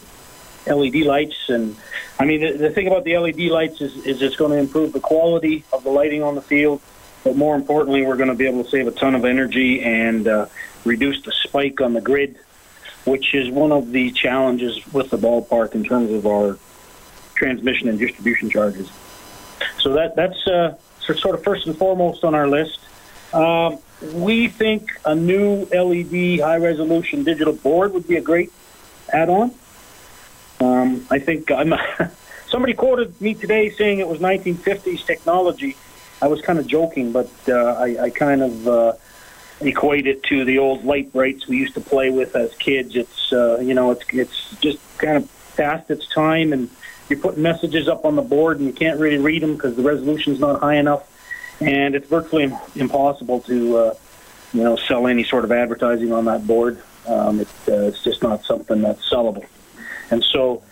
LED 0.66 0.96
lights. 0.96 1.48
And 1.48 1.76
I 2.18 2.24
mean, 2.24 2.40
the, 2.40 2.52
the 2.56 2.70
thing 2.70 2.86
about 2.86 3.04
the 3.04 3.16
LED 3.18 3.40
lights 3.42 3.80
is, 3.80 3.96
is 4.04 4.20
it's 4.20 4.36
going 4.36 4.50
to 4.50 4.58
improve 4.58 4.92
the 4.92 5.00
quality 5.00 5.64
of 5.72 5.84
the 5.84 5.90
lighting 5.90 6.22
on 6.22 6.34
the 6.34 6.42
field, 6.42 6.80
but 7.22 7.36
more 7.36 7.54
importantly, 7.54 8.04
we're 8.04 8.16
going 8.16 8.28
to 8.28 8.34
be 8.34 8.46
able 8.46 8.64
to 8.64 8.70
save 8.70 8.88
a 8.88 8.92
ton 8.92 9.14
of 9.14 9.24
energy 9.24 9.82
and 9.82 10.26
uh, 10.26 10.46
reduce 10.84 11.22
the 11.22 11.32
spike 11.32 11.80
on 11.80 11.92
the 11.92 12.00
grid, 12.00 12.36
which 13.04 13.34
is 13.34 13.48
one 13.48 13.70
of 13.70 13.92
the 13.92 14.10
challenges 14.10 14.80
with 14.92 15.10
the 15.10 15.18
ballpark 15.18 15.74
in 15.74 15.84
terms 15.84 16.10
of 16.10 16.26
our 16.26 16.58
transmission 17.36 17.88
and 17.88 17.98
distribution 17.98 18.50
charges. 18.50 18.90
So 19.78 19.94
that 19.94 20.16
that's 20.16 20.46
uh, 20.46 20.76
sort 21.14 21.34
of 21.34 21.44
first 21.44 21.66
and 21.66 21.76
foremost 21.76 22.24
on 22.24 22.34
our 22.34 22.48
list. 22.48 22.80
Um, 23.32 23.78
we 24.12 24.48
think 24.48 24.90
a 25.04 25.14
new 25.14 25.66
LED 25.66 26.40
high 26.40 26.56
resolution 26.56 27.24
digital 27.24 27.52
board 27.52 27.92
would 27.92 28.08
be 28.08 28.16
a 28.16 28.20
great 28.20 28.52
add 29.12 29.28
on. 29.28 29.54
Um, 30.60 31.06
I 31.10 31.18
think 31.18 31.50
I'm, 31.50 31.74
somebody 32.48 32.74
quoted 32.74 33.20
me 33.20 33.34
today 33.34 33.70
saying 33.70 33.98
it 33.98 34.08
was 34.08 34.18
1950s 34.18 35.04
technology. 35.04 35.76
I 36.22 36.28
was 36.28 36.42
kind 36.42 36.58
of 36.58 36.66
joking, 36.66 37.12
but 37.12 37.30
uh, 37.48 37.54
I, 37.54 38.04
I, 38.04 38.10
kind 38.10 38.42
of 38.42 38.68
uh, 38.68 38.92
equate 39.60 40.06
it 40.06 40.22
to 40.24 40.44
the 40.44 40.58
old 40.58 40.84
Lite-Brites 40.84 41.46
we 41.46 41.56
used 41.56 41.74
to 41.74 41.80
play 41.80 42.10
with 42.10 42.36
as 42.36 42.54
kids. 42.56 42.94
It's 42.94 43.32
uh, 43.32 43.58
you 43.60 43.72
know 43.72 43.90
it's 43.90 44.04
it's 44.12 44.50
just 44.60 44.78
kind 44.98 45.16
of 45.16 45.54
past 45.56 45.90
its 45.90 46.06
time 46.08 46.52
and 46.52 46.68
you're 47.10 47.18
putting 47.18 47.42
messages 47.42 47.88
up 47.88 48.04
on 48.04 48.16
the 48.16 48.22
board 48.22 48.58
and 48.58 48.66
you 48.66 48.72
can't 48.72 48.98
really 48.98 49.18
read 49.18 49.42
them 49.42 49.54
because 49.54 49.76
the 49.76 49.82
resolution's 49.82 50.38
not 50.38 50.60
high 50.60 50.76
enough, 50.76 51.06
and 51.60 51.94
it's 51.94 52.08
virtually 52.08 52.52
impossible 52.76 53.40
to, 53.40 53.76
uh, 53.76 53.94
you 54.52 54.62
know, 54.62 54.76
sell 54.76 55.06
any 55.06 55.24
sort 55.24 55.44
of 55.44 55.52
advertising 55.52 56.12
on 56.12 56.24
that 56.26 56.46
board. 56.46 56.80
Um, 57.06 57.40
it, 57.40 57.48
uh, 57.68 57.88
it's 57.88 58.02
just 58.04 58.22
not 58.22 58.44
something 58.44 58.80
that's 58.82 59.10
sellable, 59.10 59.44
and 60.10 60.22
so 60.22 60.62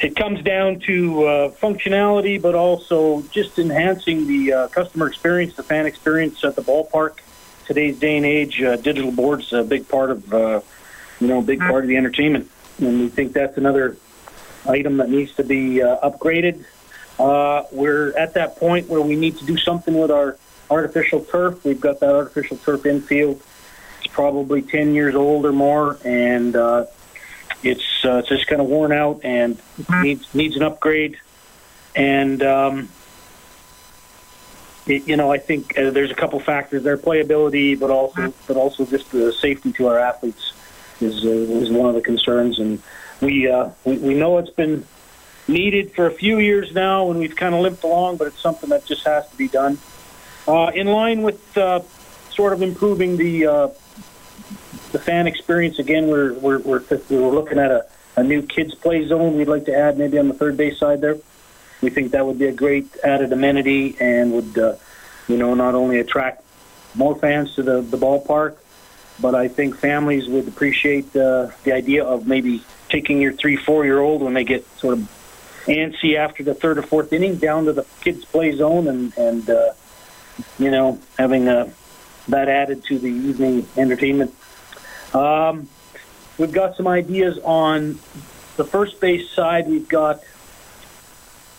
it 0.00 0.16
comes 0.16 0.42
down 0.42 0.80
to 0.80 1.24
uh, 1.24 1.50
functionality, 1.50 2.40
but 2.40 2.54
also 2.54 3.22
just 3.30 3.58
enhancing 3.58 4.26
the 4.26 4.52
uh, 4.52 4.68
customer 4.68 5.06
experience, 5.06 5.54
the 5.54 5.62
fan 5.62 5.86
experience 5.86 6.42
at 6.44 6.56
the 6.56 6.62
ballpark. 6.62 7.18
Today's 7.66 7.98
day 7.98 8.16
and 8.16 8.26
age, 8.26 8.60
uh, 8.60 8.76
digital 8.76 9.12
boards 9.12 9.52
a 9.52 9.62
big 9.62 9.88
part 9.88 10.10
of, 10.10 10.34
uh, 10.34 10.60
you 11.20 11.28
know, 11.28 11.40
big 11.40 11.60
part 11.60 11.84
of 11.84 11.88
the 11.88 11.96
entertainment, 11.96 12.50
and 12.78 13.00
we 13.00 13.08
think 13.08 13.32
that's 13.32 13.56
another 13.56 13.96
item 14.66 14.98
that 14.98 15.08
needs 15.08 15.34
to 15.36 15.44
be 15.44 15.82
uh, 15.82 16.08
upgraded. 16.08 16.64
Uh, 17.18 17.64
we're 17.72 18.16
at 18.16 18.34
that 18.34 18.56
point 18.56 18.88
where 18.88 19.00
we 19.00 19.16
need 19.16 19.36
to 19.38 19.44
do 19.44 19.56
something 19.56 19.94
with 19.94 20.10
our 20.10 20.36
artificial 20.70 21.24
turf. 21.24 21.64
We've 21.64 21.80
got 21.80 22.00
that 22.00 22.14
artificial 22.14 22.56
turf 22.56 22.86
infield. 22.86 23.42
It's 23.98 24.12
probably 24.12 24.62
10 24.62 24.94
years 24.94 25.14
old 25.14 25.44
or 25.44 25.52
more, 25.52 25.98
and 26.04 26.56
uh, 26.56 26.86
it's 27.62 28.04
uh, 28.04 28.16
it's 28.18 28.28
just 28.28 28.46
kind 28.46 28.60
of 28.60 28.68
worn 28.68 28.92
out 28.92 29.20
and 29.24 29.60
needs 30.02 30.34
needs 30.34 30.56
an 30.56 30.62
upgrade. 30.62 31.18
And 31.94 32.42
um, 32.42 32.88
it, 34.86 35.06
you 35.06 35.16
know, 35.16 35.30
I 35.30 35.38
think 35.38 35.78
uh, 35.78 35.90
there's 35.90 36.10
a 36.10 36.14
couple 36.14 36.40
factors 36.40 36.82
there: 36.82 36.96
playability, 36.96 37.78
but 37.78 37.90
also 37.90 38.32
but 38.46 38.56
also 38.56 38.84
just 38.84 39.10
the 39.12 39.32
safety 39.32 39.72
to 39.72 39.88
our 39.88 39.98
athletes 39.98 40.52
is 41.00 41.24
uh, 41.24 41.28
is 41.28 41.70
one 41.70 41.88
of 41.88 41.94
the 41.94 42.00
concerns. 42.00 42.58
And 42.58 42.82
we, 43.22 43.48
uh, 43.48 43.70
we 43.84 43.96
we 43.98 44.14
know 44.14 44.38
it's 44.38 44.50
been 44.50 44.84
needed 45.48 45.92
for 45.94 46.06
a 46.06 46.10
few 46.10 46.38
years 46.40 46.72
now, 46.74 47.10
and 47.10 47.18
we've 47.18 47.36
kind 47.36 47.54
of 47.54 47.60
limped 47.60 47.84
along, 47.84 48.16
but 48.16 48.26
it's 48.26 48.40
something 48.40 48.68
that 48.70 48.84
just 48.84 49.04
has 49.04 49.26
to 49.30 49.36
be 49.36 49.48
done. 49.48 49.78
Uh, 50.46 50.70
in 50.74 50.88
line 50.88 51.22
with 51.22 51.56
uh, 51.56 51.80
sort 52.30 52.52
of 52.52 52.62
improving 52.62 53.16
the 53.16 53.46
uh, 53.46 53.68
the 54.90 54.98
fan 54.98 55.26
experience, 55.26 55.78
again, 55.78 56.08
we're 56.08 56.34
we're 56.34 56.58
we're, 56.58 56.82
we're 57.08 57.30
looking 57.30 57.58
at 57.58 57.70
a, 57.70 57.86
a 58.16 58.24
new 58.24 58.42
kids 58.42 58.74
play 58.74 59.06
zone. 59.06 59.36
We'd 59.36 59.48
like 59.48 59.66
to 59.66 59.74
add 59.74 59.96
maybe 59.96 60.18
on 60.18 60.28
the 60.28 60.34
third 60.34 60.56
base 60.56 60.78
side 60.78 61.00
there. 61.00 61.16
We 61.80 61.90
think 61.90 62.12
that 62.12 62.26
would 62.26 62.38
be 62.38 62.46
a 62.46 62.52
great 62.52 62.96
added 63.02 63.32
amenity 63.32 63.96
and 63.98 64.32
would, 64.32 64.56
uh, 64.56 64.76
you 65.26 65.36
know, 65.36 65.54
not 65.54 65.74
only 65.74 65.98
attract 65.98 66.44
more 66.94 67.16
fans 67.16 67.54
to 67.56 67.62
the, 67.62 67.80
the 67.80 67.96
ballpark, 67.96 68.56
but 69.20 69.34
I 69.34 69.48
think 69.48 69.76
families 69.76 70.28
would 70.28 70.48
appreciate 70.48 71.14
uh, 71.14 71.50
the 71.64 71.72
idea 71.72 72.04
of 72.04 72.26
maybe 72.26 72.62
taking 72.88 73.20
your 73.20 73.32
three, 73.32 73.56
four 73.56 73.84
year 73.84 74.00
old 74.00 74.22
when 74.22 74.34
they 74.34 74.44
get 74.44 74.66
sort 74.78 74.94
of 74.94 75.08
antsy 75.66 76.16
after 76.16 76.42
the 76.42 76.54
third 76.54 76.78
or 76.78 76.82
fourth 76.82 77.12
inning 77.12 77.36
down 77.36 77.66
to 77.66 77.72
the 77.72 77.86
kids' 78.00 78.24
play 78.24 78.52
zone 78.52 78.88
and, 78.88 79.16
and 79.16 79.48
uh, 79.48 79.72
you 80.58 80.70
know, 80.70 81.00
having 81.18 81.48
uh, 81.48 81.70
that 82.28 82.48
added 82.48 82.84
to 82.84 82.98
the 82.98 83.08
evening 83.08 83.66
entertainment. 83.76 84.34
Um, 85.14 85.68
we've 86.38 86.52
got 86.52 86.76
some 86.76 86.88
ideas 86.88 87.38
on 87.44 87.98
the 88.56 88.64
first 88.64 89.00
base 89.00 89.30
side. 89.30 89.68
We've 89.68 89.88
got 89.88 90.20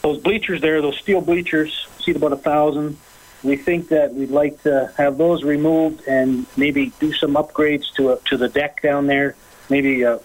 those 0.01 0.19
bleachers 0.19 0.61
there, 0.61 0.81
those 0.81 0.97
steel 0.97 1.21
bleachers, 1.21 1.87
seat 1.99 2.15
about 2.15 2.33
a 2.33 2.37
thousand. 2.37 2.97
We 3.43 3.57
think 3.57 3.89
that 3.89 4.13
we'd 4.13 4.31
like 4.31 4.63
to 4.63 4.91
have 4.97 5.17
those 5.17 5.43
removed 5.43 6.07
and 6.07 6.45
maybe 6.55 6.93
do 6.99 7.11
some 7.13 7.33
upgrades 7.35 7.93
to 7.95 8.13
a, 8.13 8.19
to 8.29 8.37
the 8.37 8.47
deck 8.47 8.81
down 8.81 9.07
there. 9.07 9.35
Maybe 9.69 10.05
uh, 10.05 10.19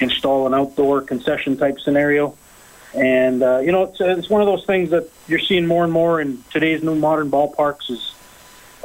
install 0.00 0.46
an 0.46 0.54
outdoor 0.54 1.02
concession 1.02 1.56
type 1.56 1.78
scenario. 1.80 2.36
And 2.94 3.42
uh, 3.42 3.58
you 3.58 3.72
know, 3.72 3.84
it's, 3.84 4.00
it's 4.00 4.30
one 4.30 4.40
of 4.40 4.46
those 4.46 4.64
things 4.64 4.90
that 4.90 5.10
you're 5.26 5.40
seeing 5.40 5.66
more 5.66 5.84
and 5.84 5.92
more 5.92 6.20
in 6.20 6.42
today's 6.50 6.82
new 6.82 6.94
modern 6.94 7.30
ballparks 7.30 7.90
is 7.90 8.14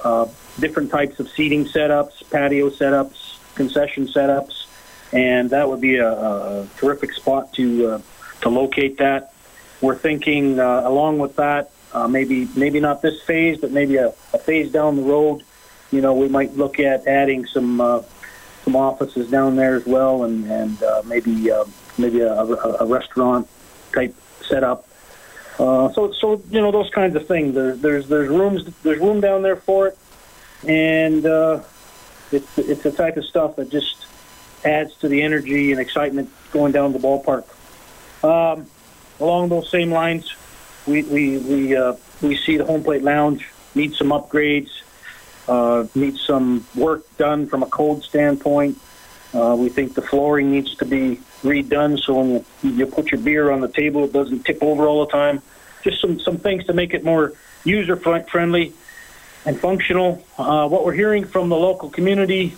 uh, 0.03 0.27
different 0.59 0.89
types 0.91 1.19
of 1.19 1.29
seating 1.29 1.65
setups, 1.65 2.29
patio 2.29 2.69
setups, 2.69 3.37
concession 3.55 4.07
setups, 4.07 4.65
and 5.13 5.51
that 5.51 5.69
would 5.69 5.81
be 5.81 5.97
a, 5.97 6.11
a 6.11 6.67
terrific 6.77 7.13
spot 7.13 7.53
to 7.53 7.87
uh, 7.87 8.01
to 8.41 8.49
locate 8.49 8.97
that. 8.97 9.33
We're 9.81 9.95
thinking 9.95 10.59
uh, 10.59 10.81
along 10.85 11.19
with 11.19 11.35
that, 11.35 11.71
uh, 11.93 12.07
maybe 12.07 12.47
maybe 12.55 12.79
not 12.79 13.01
this 13.01 13.21
phase, 13.23 13.59
but 13.59 13.71
maybe 13.71 13.97
a, 13.97 14.09
a 14.33 14.37
phase 14.37 14.71
down 14.71 14.95
the 14.95 15.01
road. 15.01 15.43
You 15.91 16.01
know, 16.01 16.13
we 16.13 16.27
might 16.27 16.55
look 16.55 16.79
at 16.79 17.07
adding 17.07 17.45
some 17.47 17.81
uh, 17.81 18.01
some 18.63 18.75
offices 18.75 19.29
down 19.29 19.55
there 19.55 19.75
as 19.75 19.85
well, 19.85 20.23
and 20.23 20.49
and 20.49 20.83
uh, 20.83 21.01
maybe 21.05 21.51
uh, 21.51 21.65
maybe 21.97 22.21
a, 22.21 22.33
a, 22.33 22.85
restaurant 22.85 23.47
type 23.93 24.15
setup. 24.41 24.87
Uh, 25.57 25.91
so 25.93 26.11
so 26.11 26.41
you 26.49 26.61
know 26.61 26.71
those 26.71 26.89
kinds 26.91 27.15
of 27.15 27.27
things. 27.27 27.55
There, 27.55 27.75
there's 27.75 28.07
there's 28.07 28.29
rooms 28.29 28.65
there's 28.83 28.99
room 28.99 29.19
down 29.19 29.41
there 29.41 29.55
for 29.55 29.87
it, 29.87 29.97
and 30.67 31.25
uh, 31.25 31.61
it's 32.31 32.57
it's 32.57 32.83
the 32.83 32.91
type 32.91 33.17
of 33.17 33.25
stuff 33.25 33.55
that 33.55 33.69
just 33.69 34.05
adds 34.63 34.95
to 34.97 35.07
the 35.07 35.21
energy 35.21 35.71
and 35.71 35.79
excitement 35.79 36.29
going 36.51 36.71
down 36.71 36.93
the 36.93 36.99
ballpark. 36.99 37.45
Um, 38.23 38.67
along 39.19 39.49
those 39.49 39.69
same 39.69 39.91
lines, 39.91 40.33
we 40.87 41.03
we 41.03 41.37
we 41.37 41.75
uh, 41.75 41.95
we 42.21 42.37
see 42.37 42.57
the 42.57 42.65
home 42.65 42.83
plate 42.83 43.03
lounge 43.03 43.47
needs 43.75 43.97
some 43.97 44.09
upgrades, 44.09 44.69
uh, 45.47 45.85
needs 45.95 46.21
some 46.21 46.65
work 46.75 47.05
done 47.17 47.47
from 47.47 47.63
a 47.63 47.67
code 47.67 48.03
standpoint. 48.03 48.79
Uh, 49.33 49.55
we 49.57 49.69
think 49.69 49.93
the 49.93 50.01
flooring 50.01 50.51
needs 50.51 50.75
to 50.75 50.85
be 50.85 51.19
redone 51.43 51.99
so 51.99 52.19
when 52.19 52.29
you, 52.29 52.71
you 52.71 52.85
put 52.85 53.11
your 53.11 53.21
beer 53.21 53.51
on 53.51 53.61
the 53.61 53.67
table, 53.67 54.03
it 54.05 54.11
doesn't 54.11 54.43
tip 54.43 54.61
over 54.61 54.87
all 54.87 55.05
the 55.05 55.11
time. 55.11 55.41
Just 55.83 56.01
some 56.01 56.19
some 56.19 56.37
things 56.37 56.65
to 56.65 56.73
make 56.73 56.93
it 56.93 57.03
more 57.03 57.33
user 57.63 57.95
friendly 57.95 58.73
and 59.45 59.59
functional. 59.59 60.23
Uh, 60.37 60.67
what 60.67 60.83
we're 60.83 60.93
hearing 60.93 61.25
from 61.25 61.49
the 61.49 61.55
local 61.55 61.89
community 61.89 62.57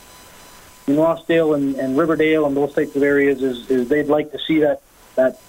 in 0.88 0.96
Rossdale 0.96 1.56
and, 1.56 1.76
and 1.76 1.98
Riverdale 1.98 2.46
and 2.46 2.56
those 2.56 2.74
types 2.74 2.96
of 2.96 3.04
areas 3.04 3.42
is, 3.44 3.70
is 3.70 3.88
they'd 3.90 4.08
like 4.08 4.32
to 4.32 4.40
see 4.40 4.60
that 4.60 4.82
that 5.16 5.40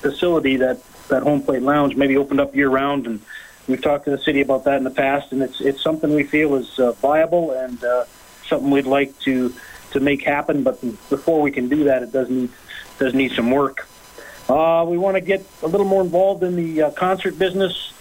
facility, 0.00 0.56
that 0.56 0.78
that 1.10 1.22
home 1.22 1.42
plate 1.42 1.62
lounge, 1.62 1.96
maybe 1.96 2.16
opened 2.16 2.40
up 2.40 2.54
year 2.54 2.68
round. 2.68 3.06
And 3.06 3.20
we've 3.68 3.82
talked 3.82 4.04
to 4.06 4.10
the 4.10 4.18
city 4.18 4.40
about 4.40 4.64
that 4.64 4.78
in 4.78 4.84
the 4.84 4.90
past, 4.90 5.32
and 5.32 5.42
it's 5.42 5.60
it's 5.60 5.82
something 5.82 6.14
we 6.14 6.24
feel 6.24 6.54
is 6.56 6.78
uh, 6.78 6.92
viable 6.92 7.52
and 7.52 7.82
uh, 7.84 8.04
something 8.46 8.70
we'd 8.70 8.86
like 8.86 9.18
to 9.20 9.54
to 9.92 10.00
make 10.00 10.22
happen. 10.22 10.62
But 10.62 10.80
before 11.08 11.40
we 11.40 11.50
can 11.50 11.68
do 11.68 11.84
that, 11.84 12.02
it 12.02 12.12
does 12.12 12.28
need 12.30 12.50
does 12.98 13.14
need 13.14 13.32
some 13.32 13.50
work. 13.50 13.86
Uh, 14.48 14.84
we 14.88 14.98
want 14.98 15.16
to 15.16 15.20
get 15.20 15.46
a 15.62 15.68
little 15.68 15.86
more 15.86 16.02
involved 16.02 16.42
in 16.42 16.56
the 16.56 16.82
uh, 16.82 16.90
concert 16.90 17.38
business, 17.38 17.92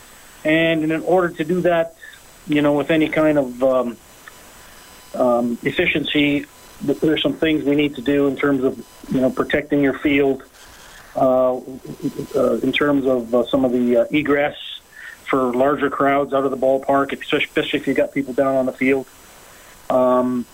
and 0.43 0.83
in 0.83 1.01
order 1.03 1.29
to 1.29 1.43
do 1.43 1.61
that, 1.61 1.95
you 2.47 2.61
know, 2.61 2.73
with 2.73 2.89
any 2.89 3.07
kind 3.07 3.37
of 3.37 3.63
um, 3.63 3.97
um, 5.13 5.57
efficiency, 5.61 6.45
there's 6.81 7.21
some 7.21 7.33
things 7.33 7.63
we 7.63 7.75
need 7.75 7.95
to 7.95 8.01
do 8.01 8.27
in 8.27 8.35
terms 8.35 8.63
of 8.63 8.83
you 9.11 9.21
know 9.21 9.29
protecting 9.29 9.81
your 9.81 9.97
field, 9.99 10.43
in 11.15 12.71
terms 12.71 13.05
of 13.05 13.33
uh, 13.33 13.45
some 13.47 13.65
of 13.65 13.71
the 13.71 13.97
uh, 13.97 14.05
egress 14.11 14.57
for 15.25 15.53
larger 15.53 15.89
crowds 15.89 16.33
out 16.33 16.43
of 16.43 16.51
the 16.51 16.57
ballpark, 16.57 17.13
especially 17.13 17.79
if 17.79 17.87
you 17.87 17.93
got 17.93 18.13
people 18.13 18.33
down 18.33 18.55
on 18.55 18.65
the 18.65 18.73
field, 18.73 19.05
um, 19.89 20.45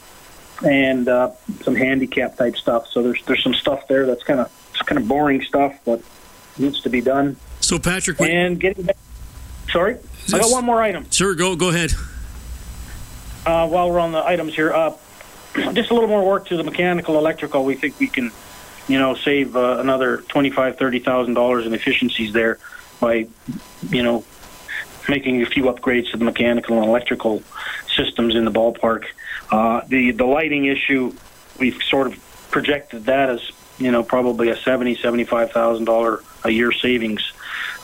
and 0.66 1.08
uh, 1.08 1.32
some 1.64 1.76
handicap 1.76 2.38
type 2.38 2.56
stuff. 2.58 2.88
So 2.88 3.04
there's 3.04 3.24
there's 3.26 3.44
some 3.44 3.54
stuff 3.54 3.88
there 3.88 4.06
that's 4.06 4.24
kind 4.24 4.40
of 4.40 4.52
it's 4.72 4.82
kind 4.82 5.02
of 5.02 5.08
boring 5.08 5.42
stuff, 5.44 5.80
but 5.86 6.02
needs 6.58 6.82
to 6.82 6.90
be 6.90 7.02
done. 7.02 7.38
So 7.62 7.80
Patrick, 7.80 8.20
and 8.22 8.60
getting 8.60 8.86
back, 8.86 8.98
sorry, 9.72 9.98
I 10.34 10.40
got 10.40 10.52
one 10.52 10.66
more 10.66 10.82
item. 10.82 11.10
Sure, 11.10 11.36
go 11.36 11.56
go 11.56 11.70
ahead. 11.70 11.92
Uh, 13.46 13.68
while 13.68 13.92
we're 13.92 14.00
on 14.00 14.12
the 14.12 14.26
items 14.26 14.56
here, 14.56 14.74
uh, 14.74 14.96
just 15.74 15.92
a 15.92 15.94
little 15.94 16.10
more 16.10 16.26
work 16.26 16.48
to 16.48 16.58
the 16.58 16.64
mechanical, 16.64 17.18
electrical. 17.18 17.64
We 17.64 17.76
think 17.76 18.00
we 18.00 18.08
can, 18.08 18.32
you 18.88 19.00
know, 19.00 19.16
save 19.16 19.56
uh, 19.56 19.78
another 19.80 20.18
twenty-five, 20.28 20.78
thirty 20.78 21.00
thousand 21.00 21.34
dollars 21.34 21.66
in 21.66 21.74
efficiencies 21.74 22.34
there 22.34 22.60
by, 23.00 23.28
you 23.90 24.04
know, 24.04 24.24
making 25.10 25.42
a 25.42 25.46
few 25.46 25.64
upgrades 25.64 26.12
to 26.12 26.18
the 26.18 26.26
mechanical 26.26 26.78
and 26.78 26.86
electrical 26.86 27.44
systems 27.96 28.36
in 28.36 28.46
the 28.46 28.52
ballpark. 28.52 29.06
Uh, 29.52 29.82
the 29.88 30.12
the 30.12 30.26
lighting 30.26 30.66
issue, 30.66 31.14
we've 31.60 31.82
sort 31.84 32.08
of 32.08 32.48
projected 32.52 33.06
that 33.06 33.30
as 33.30 33.52
you 33.78 33.92
know 33.92 34.04
probably 34.04 34.50
a 34.50 34.58
seventy, 34.58 34.96
seventy-five 34.96 35.52
thousand 35.52 35.86
dollar 35.86 36.24
a 36.44 36.50
year 36.50 36.72
savings 36.72 37.34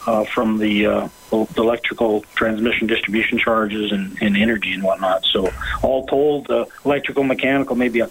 uh, 0.08 0.24
from 0.26 0.58
the, 0.58 0.86
uh, 0.86 1.10
electrical 1.58 2.22
transmission 2.36 2.88
distribution 2.88 3.38
charges 3.38 3.92
and, 3.92 4.18
and 4.22 4.36
energy 4.36 4.74
and 4.74 4.84
whatnot. 4.84 5.24
So 5.26 5.50
all 5.82 6.06
told, 6.06 6.50
uh, 6.50 6.66
electrical 6.86 7.24
mechanical 7.24 7.76
maybe 7.76 8.02
a 8.02 8.10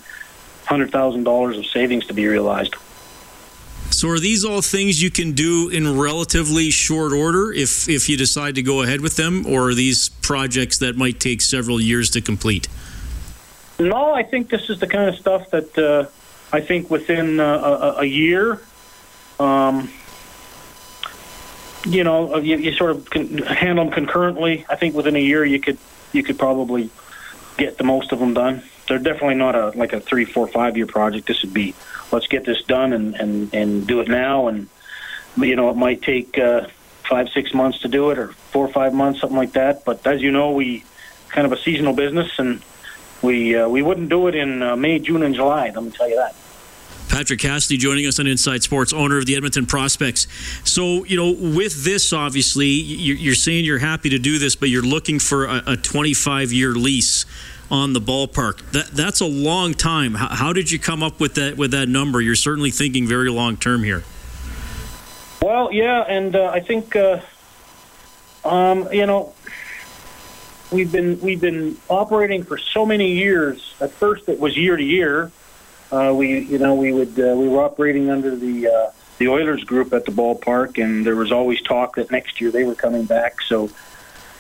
hundred 0.71 0.93
thousand 0.93 1.25
dollars 1.25 1.59
of 1.59 1.67
savings 1.67 2.07
to 2.07 2.15
be 2.15 2.27
realized. 2.27 2.77
So 3.91 4.09
are 4.09 4.21
these 4.21 4.45
all 4.45 4.63
things 4.63 5.03
you 5.03 5.11
can 5.11 5.33
do 5.33 5.69
in 5.69 5.99
relatively 5.99 6.71
short 6.71 7.13
order 7.13 7.53
if 7.53 7.89
if 7.89 8.09
you 8.09 8.17
decide 8.17 8.55
to 8.55 8.63
go 8.63 8.83
ahead 8.83 9.01
with 9.01 9.17
them, 9.17 9.45
or 9.47 9.71
are 9.71 9.75
these 9.75 10.09
projects 10.09 10.79
that 10.79 10.97
might 10.97 11.19
take 11.19 11.43
several 11.43 11.81
years 11.81 12.09
to 12.11 12.21
complete? 12.21 12.69
No, 13.81 14.15
I 14.15 14.23
think 14.23 14.49
this 14.49 14.71
is 14.71 14.79
the 14.79 14.87
kind 14.87 15.09
of 15.09 15.17
stuff 15.17 15.51
that 15.51 15.77
uh, 15.77 16.07
I 16.53 16.61
think 16.61 16.89
within 16.89 17.41
uh, 17.41 17.95
a, 17.97 18.01
a, 18.01 18.05
year. 18.05 18.61
Um, 19.41 19.91
you 21.87 22.05
know, 22.05 22.37
you, 22.37 22.59
you 22.59 22.73
sort 22.73 22.91
of 22.91 23.09
can 23.09 23.39
handle 23.39 23.87
them 23.87 23.93
concurrently. 23.93 24.67
I 24.69 24.77
think 24.77 24.95
within 24.95 25.17
a 25.17 25.21
year 25.21 25.45
you 25.45 25.59
could 25.59 25.79
you 26.13 26.23
could 26.23 26.39
probably 26.39 26.91
get 27.57 27.77
the 27.79 27.85
most 27.85 28.13
of 28.13 28.19
them 28.19 28.35
done. 28.35 28.63
They're 28.91 28.99
definitely 28.99 29.37
not 29.37 29.55
a 29.55 29.69
like 29.79 29.93
a 29.93 30.01
three, 30.01 30.25
four, 30.25 30.49
five 30.49 30.77
year 30.77 30.89
project. 30.89 31.29
This 31.29 31.43
would 31.43 31.55
be 31.55 31.77
let's 32.11 32.27
get 32.27 32.45
this 32.45 32.61
done 32.65 32.93
and 32.93 33.15
and 33.15 33.55
and 33.55 33.87
do 33.87 34.01
it 34.01 34.09
now. 34.09 34.49
And 34.49 34.69
you 35.37 35.55
know, 35.55 35.71
it 35.71 35.77
might 35.77 36.03
take 36.03 36.37
uh, 36.37 36.67
five, 37.09 37.29
six 37.29 37.55
months 37.55 37.83
to 37.83 37.89
do 37.89 38.11
it, 38.11 38.19
or 38.19 38.33
four 38.51 38.67
five 38.67 38.93
months, 38.93 39.21
something 39.21 39.37
like 39.37 39.53
that. 39.53 39.85
But 39.85 40.05
as 40.09 40.21
you 40.21 40.33
know, 40.33 40.51
we 40.51 40.83
kind 41.29 41.47
of 41.47 41.53
a 41.53 41.57
seasonal 41.57 41.93
business, 41.93 42.37
and 42.41 42.63
we 43.23 43.55
uh, 43.55 43.69
we 43.69 43.81
wouldn't 43.81 44.09
do 44.09 44.27
it 44.27 44.35
in 44.35 44.61
uh, 44.61 44.75
May, 44.75 44.99
June, 44.99 45.23
and 45.23 45.37
July. 45.37 45.71
Let 45.73 45.85
me 45.85 45.93
tell 45.93 46.09
you 46.09 46.17
that. 46.17 46.35
Patrick 47.11 47.41
Cassidy 47.41 47.77
joining 47.77 48.07
us 48.07 48.21
on 48.21 48.29
Inside 48.29 48.63
Sports, 48.63 48.93
owner 48.93 49.19
of 49.19 49.27
the 49.27 49.35
Edmonton 49.35 49.67
Prospects. 49.67 50.29
So, 50.65 51.05
you 51.05 51.17
know, 51.17 51.33
with 51.33 51.85
this, 51.85 52.13
obviously, 52.13 52.69
you're 52.69 53.35
saying 53.35 53.65
you're 53.65 53.79
happy 53.79 54.11
to 54.11 54.19
do 54.19 54.39
this, 54.39 54.55
but 54.55 54.69
you're 54.69 54.83
looking 54.85 55.19
for 55.19 55.47
a 55.47 55.77
25 55.77 56.53
year 56.53 56.71
lease 56.71 57.27
on 57.69 57.93
the 57.95 58.01
ballpark. 58.01 58.71
That 58.71 58.87
that's 58.89 59.21
a 59.21 59.27
long 59.27 59.75
time. 59.75 60.15
How, 60.15 60.53
did 60.53 60.71
you 60.71 60.79
come 60.79 61.03
up 61.03 61.19
with 61.19 61.35
that 61.35 61.57
with 61.57 61.73
that 61.73 61.89
number? 61.89 62.21
You're 62.21 62.37
certainly 62.37 62.71
thinking 62.71 63.09
very 63.09 63.29
long 63.29 63.57
term 63.57 63.83
here. 63.83 64.05
Well, 65.43 65.73
yeah, 65.73 66.03
and 66.03 66.37
uh, 66.37 66.51
I 66.53 66.61
think 66.61 66.95
uh, 66.95 67.21
um, 68.45 68.89
you 68.93 69.07
know 69.07 69.35
we've 70.71 70.93
been 70.93 71.21
we've 71.21 71.41
been 71.41 71.77
operating 71.89 72.45
for 72.45 72.57
so 72.57 72.87
many 72.87 73.15
years. 73.15 73.75
At 73.81 73.91
first, 73.91 74.29
it 74.29 74.39
was 74.39 74.57
year 74.57 74.77
to 74.77 74.85
year 74.85 75.33
uh, 75.93 76.13
we 76.15 76.41
you 76.41 76.59
know 76.59 76.75
we 76.75 76.93
would 76.93 77.19
uh, 77.19 77.35
we 77.37 77.49
were 77.49 77.63
operating 77.63 78.11
under 78.11 78.37
the 78.37 78.69
uh, 78.69 78.91
the 79.19 79.29
Oilers 79.29 79.65
group 79.65 79.93
at 79.93 80.05
the 80.05 80.13
ballpark, 80.13 80.83
and 80.83 81.05
there 81.05 81.17
was 81.17 81.33
always 81.33 81.61
talk 81.63 81.97
that 81.97 82.11
next 82.11 82.41
year 82.41 82.51
they 82.51 82.65
were 82.65 82.75
coming 82.75 83.05
back. 83.05 83.43
So 83.43 83.71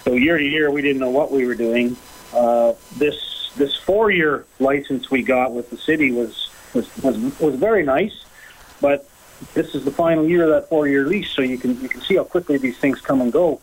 so 0.05 0.15
year 0.15 0.39
to 0.39 0.45
year 0.45 0.71
we 0.71 0.83
didn't 0.83 1.01
know 1.01 1.11
what 1.11 1.31
we 1.31 1.47
were 1.47 1.55
doing. 1.55 1.97
Uh, 2.33 2.75
this 2.97 3.51
this 3.57 3.77
four 3.77 4.11
year 4.11 4.45
license 4.59 5.11
we 5.11 5.23
got 5.23 5.53
with 5.53 5.71
the 5.71 5.77
city 5.77 6.13
was 6.13 6.51
was 6.75 6.89
was, 7.03 7.41
was 7.41 7.55
very 7.57 7.85
nice, 7.85 8.25
but 8.81 9.09
this 9.55 9.75
is 9.75 9.85
the 9.85 9.91
final 9.91 10.29
year 10.29 10.45
of 10.45 10.51
that 10.51 10.69
four 10.69 10.87
year 10.87 11.07
lease, 11.07 11.31
so 11.31 11.43
you 11.43 11.59
can 11.59 11.81
you 11.81 11.89
can 11.89 12.01
see 12.01 12.17
how 12.17 12.25
quickly 12.25 12.59
these 12.59 12.79
things 12.79 13.01
come 13.01 13.21
and 13.21 13.33
go. 13.33 13.61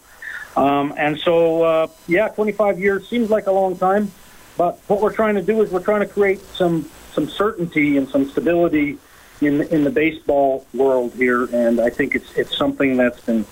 Um, 0.57 0.95
and 0.97 1.19
so, 1.19 1.61
uh, 1.61 1.87
yeah, 2.07 2.29
25 2.29 2.79
years 2.79 3.07
seems 3.07 3.29
like 3.29 3.45
a 3.45 3.51
long 3.51 3.77
time. 3.77 4.11
But 4.57 4.79
what 4.87 5.01
we're 5.01 5.13
trying 5.13 5.35
to 5.35 5.41
do 5.41 5.61
is 5.61 5.71
we're 5.71 5.79
trying 5.79 6.01
to 6.01 6.07
create 6.07 6.41
some 6.55 6.89
some 7.13 7.29
certainty 7.29 7.97
and 7.97 8.09
some 8.09 8.29
stability 8.29 8.97
in 9.41 9.61
in 9.61 9.83
the 9.83 9.91
baseball 9.91 10.65
world 10.73 11.13
here, 11.13 11.45
and 11.53 11.79
I 11.79 11.89
think 11.89 12.15
it's 12.15 12.31
it's 12.35 12.57
something 12.57 12.97
that's 12.97 13.21
been 13.21 13.45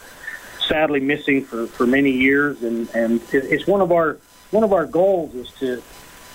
sadly 0.68 1.00
missing 1.00 1.44
for, 1.44 1.68
for 1.68 1.86
many 1.86 2.12
years, 2.12 2.64
and 2.64 2.90
and 2.96 3.22
it's 3.32 3.68
one 3.68 3.82
of 3.82 3.92
our 3.92 4.18
one 4.52 4.64
of 4.64 4.74
our 4.74 4.86
goals 4.86 5.36
is 5.36 5.52
to 5.60 5.82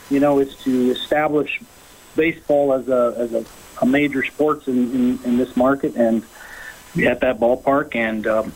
you 0.09 0.21
know 0.21 0.39
is 0.39 0.55
to 0.65 0.91
establish 0.91 1.61
baseball 2.17 2.73
as 2.73 2.89
a 2.89 3.15
as 3.19 3.33
a, 3.33 3.45
a 3.83 3.87
major 3.87 4.25
sports 4.25 4.69
in, 4.69 4.95
in, 4.95 5.25
in 5.25 5.37
this 5.39 5.57
market 5.57 5.97
and 5.97 6.23
at 7.05 7.21
that 7.21 7.41
ballpark, 7.41 7.95
and 7.95 8.27
um, 8.27 8.53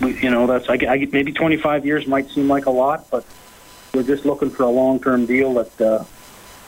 you 0.00 0.30
know 0.30 0.46
that's 0.46 0.68
I, 0.68 0.74
I, 0.88 1.08
maybe 1.12 1.32
25 1.32 1.86
years 1.86 2.06
might 2.06 2.30
seem 2.30 2.48
like 2.48 2.66
a 2.66 2.70
lot, 2.70 3.10
but 3.10 3.24
we're 3.94 4.02
just 4.02 4.24
looking 4.24 4.50
for 4.50 4.64
a 4.64 4.70
long 4.70 5.00
term 5.00 5.26
deal 5.26 5.54
that. 5.54 5.80
Uh, 5.80 6.04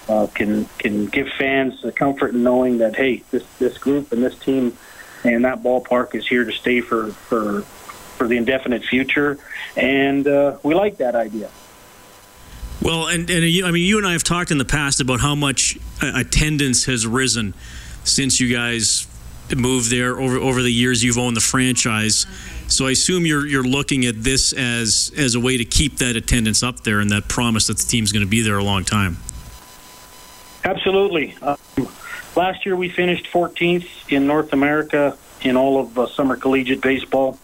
uh, 0.09 0.27
can 0.35 0.65
can 0.79 1.07
give 1.07 1.29
fans 1.39 1.81
the 1.81 1.93
comfort 1.93 2.35
in 2.35 2.43
knowing 2.43 2.79
that 2.79 2.97
hey, 2.97 3.23
this 3.31 3.45
this 3.61 3.79
group 3.79 4.11
and 4.11 4.21
this 4.21 4.37
team 4.37 4.77
and 5.25 5.45
that 5.45 5.63
ballpark 5.63 6.15
is 6.15 6.27
here 6.27 6.45
to 6.45 6.53
stay 6.53 6.81
for 6.81 7.13
for 7.13 7.63
for 7.63 8.29
the 8.29 8.37
indefinite 8.37 8.85
future, 8.85 9.39
and 9.77 10.27
uh, 10.27 10.57
we 10.63 10.75
like 10.75 10.99
that 10.99 11.15
idea. 11.15 11.51
Well, 12.81 13.07
and, 13.07 13.31
and 13.31 13.45
I 13.65 13.71
mean, 13.71 13.87
you 13.87 13.99
and 13.99 14.07
I 14.07 14.13
have 14.13 14.25
talked 14.25 14.51
in 14.51 14.59
the 14.59 14.65
past 14.65 15.01
about 15.01 15.21
how 15.21 15.35
much 15.35 15.79
attendance 16.03 16.85
has 16.87 17.07
risen 17.07 17.55
since 18.05 18.41
you 18.41 18.53
guys 18.53 19.07
moved 19.57 19.91
there 19.91 20.19
over 20.19 20.39
over 20.39 20.63
the 20.63 20.73
years 20.73 21.03
you've 21.05 21.19
owned 21.19 21.37
the 21.37 21.41
franchise. 21.41 22.27
So 22.69 22.87
I 22.87 22.93
assume 22.93 23.27
you're 23.27 23.47
you're 23.47 23.63
looking 23.63 24.07
at 24.07 24.23
this 24.23 24.53
as 24.53 25.13
as 25.17 25.35
a 25.35 25.41
way 25.41 25.59
to 25.59 25.65
keep 25.65 25.99
that 25.99 26.17
attendance 26.17 26.63
up 26.63 26.81
there 26.81 27.01
and 27.01 27.11
that 27.11 27.29
promise 27.29 27.67
that 27.67 27.79
the 27.79 27.87
team's 27.87 28.13
going 28.13 28.25
to 28.25 28.31
be 28.31 28.43
there 28.43 28.59
a 28.59 28.65
long 28.65 28.85
time. 28.85 29.19
Absolutely. 30.65 31.35
Um, 31.43 31.57
last 32.37 32.65
year 32.65 32.77
we 32.77 32.89
finished 32.89 33.27
14th 33.33 33.89
in 34.09 34.27
North 34.27 34.53
America 34.53 35.17
in 35.43 35.57
all 35.57 35.81
of 35.81 35.99
uh, 35.99 36.07
summer 36.07 36.37
collegiate 36.37 36.81
baseball. 36.81 37.39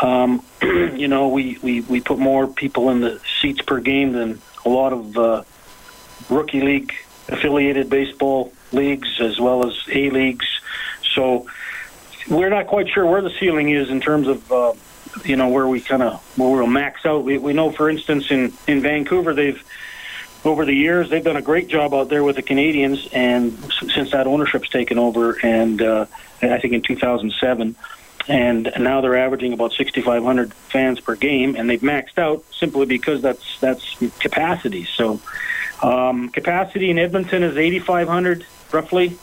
Um, 0.00 0.42
you 0.62 1.08
know, 1.08 1.28
we, 1.28 1.58
we, 1.62 1.80
we 1.82 2.00
put 2.00 2.18
more 2.18 2.46
people 2.46 2.90
in 2.90 3.00
the 3.00 3.20
seats 3.40 3.60
per 3.62 3.80
game 3.80 4.12
than 4.12 4.40
a 4.64 4.68
lot 4.68 4.92
of 4.92 5.16
uh, 5.18 5.42
rookie 6.30 6.60
league 6.60 6.94
affiliated 7.28 7.90
baseball 7.90 8.52
leagues 8.72 9.20
as 9.20 9.40
well 9.40 9.66
as 9.66 9.74
A 9.90 10.10
leagues. 10.10 10.46
So 11.14 11.46
we're 12.28 12.50
not 12.50 12.66
quite 12.66 12.88
sure 12.88 13.06
where 13.06 13.22
the 13.22 13.32
ceiling 13.38 13.70
is 13.70 13.90
in 13.90 14.00
terms 14.00 14.28
of 14.28 14.52
uh, 14.52 14.72
you 15.24 15.36
know 15.36 15.48
where 15.48 15.68
we 15.68 15.80
kind 15.80 16.02
of 16.02 16.20
where 16.38 16.50
we'll 16.50 16.66
max 16.66 17.04
out. 17.04 17.24
We, 17.24 17.38
we 17.38 17.52
know, 17.52 17.70
for 17.72 17.90
instance, 17.90 18.30
in 18.30 18.52
in 18.66 18.80
Vancouver 18.80 19.34
they've 19.34 19.62
over 20.44 20.64
the 20.64 20.74
years 20.74 21.08
they've 21.10 21.22
done 21.22 21.36
a 21.36 21.42
great 21.42 21.68
job 21.68 21.94
out 21.94 22.08
there 22.08 22.24
with 22.24 22.36
the 22.36 22.42
Canadians, 22.42 23.08
and 23.12 23.56
since 23.94 24.10
that 24.12 24.26
ownership's 24.26 24.68
taken 24.68 24.98
over, 24.98 25.38
and 25.42 25.80
uh, 25.80 26.06
I 26.42 26.58
think 26.58 26.72
in 26.72 26.82
2007 26.82 27.76
and 28.28 28.72
now 28.78 29.00
they're 29.00 29.16
averaging 29.16 29.52
about 29.52 29.72
6,500 29.72 30.54
fans 30.54 31.00
per 31.00 31.16
game, 31.16 31.56
and 31.56 31.68
they've 31.68 31.80
maxed 31.80 32.18
out 32.18 32.44
simply 32.52 32.86
because 32.86 33.22
that's 33.22 33.58
that's 33.60 33.96
capacity. 34.20 34.84
So 34.84 35.20
um, 35.82 36.28
capacity 36.28 36.90
in 36.90 36.98
Edmonton 36.98 37.42
is 37.42 37.56
8,500 37.56 38.46
roughly. 38.70 39.18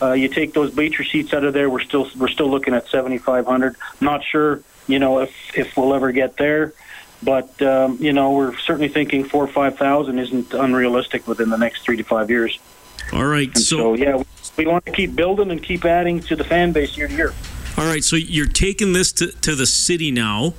Uh, 0.00 0.12
you 0.12 0.28
take 0.28 0.52
those 0.52 0.70
bleacher 0.72 1.04
seats 1.04 1.32
out 1.32 1.44
of 1.44 1.54
there, 1.54 1.70
we're 1.70 1.80
still 1.80 2.08
we're 2.18 2.28
still 2.28 2.50
looking 2.50 2.74
at 2.74 2.88
7,500. 2.88 3.76
Not 4.00 4.22
sure, 4.24 4.60
you 4.86 4.98
know, 4.98 5.20
if 5.20 5.32
if 5.56 5.76
we'll 5.76 5.94
ever 5.94 6.12
get 6.12 6.36
there, 6.36 6.74
but 7.22 7.60
um, 7.62 7.96
you 8.00 8.12
know, 8.12 8.32
we're 8.32 8.56
certainly 8.58 8.88
thinking 8.88 9.24
four 9.24 9.44
or 9.44 9.48
five 9.48 9.78
thousand 9.78 10.18
isn't 10.18 10.52
unrealistic 10.52 11.26
within 11.26 11.50
the 11.50 11.58
next 11.58 11.82
three 11.82 11.96
to 11.96 12.04
five 12.04 12.30
years. 12.30 12.58
All 13.12 13.24
right, 13.24 13.56
so, 13.56 13.76
so 13.76 13.94
yeah, 13.94 14.22
we 14.56 14.66
want 14.66 14.84
to 14.86 14.92
keep 14.92 15.14
building 15.14 15.50
and 15.50 15.62
keep 15.62 15.84
adding 15.84 16.20
to 16.20 16.36
the 16.36 16.44
fan 16.44 16.72
base 16.72 16.96
year 16.96 17.08
to 17.08 17.14
year. 17.14 17.34
All 17.78 17.84
right, 17.84 18.02
so 18.02 18.16
you're 18.16 18.46
taking 18.46 18.94
this 18.94 19.12
to, 19.12 19.26
to 19.42 19.54
the 19.54 19.66
city 19.66 20.10
now, 20.10 20.54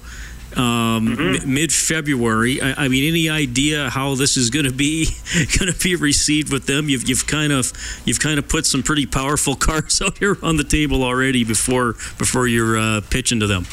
um, 0.57 1.07
mm-hmm. 1.07 1.43
m- 1.43 1.53
mid 1.53 1.71
February. 1.71 2.61
I, 2.61 2.85
I, 2.85 2.87
mean, 2.87 3.07
any 3.07 3.29
idea 3.29 3.89
how 3.89 4.15
this 4.15 4.37
is 4.37 4.49
going 4.49 4.65
to 4.65 4.71
be 4.71 5.05
going 5.57 5.71
to 5.71 5.79
be 5.79 5.95
received 5.95 6.51
with 6.51 6.65
them? 6.65 6.89
You've, 6.89 7.07
you've 7.07 7.27
kind 7.27 7.53
of 7.53 7.71
you've 8.05 8.19
kind 8.19 8.39
of 8.39 8.49
put 8.49 8.65
some 8.65 8.83
pretty 8.83 9.05
powerful 9.05 9.55
cards 9.67 10.01
out 10.01 10.17
here 10.17 10.37
on 10.41 10.57
the 10.57 10.63
table 10.63 11.03
already 11.03 11.43
before 11.43 11.93
before 12.17 12.47
you're 12.47 12.77
uh, 12.77 13.01
pitching 13.09 13.39
to 13.39 13.47
them. 13.47 13.65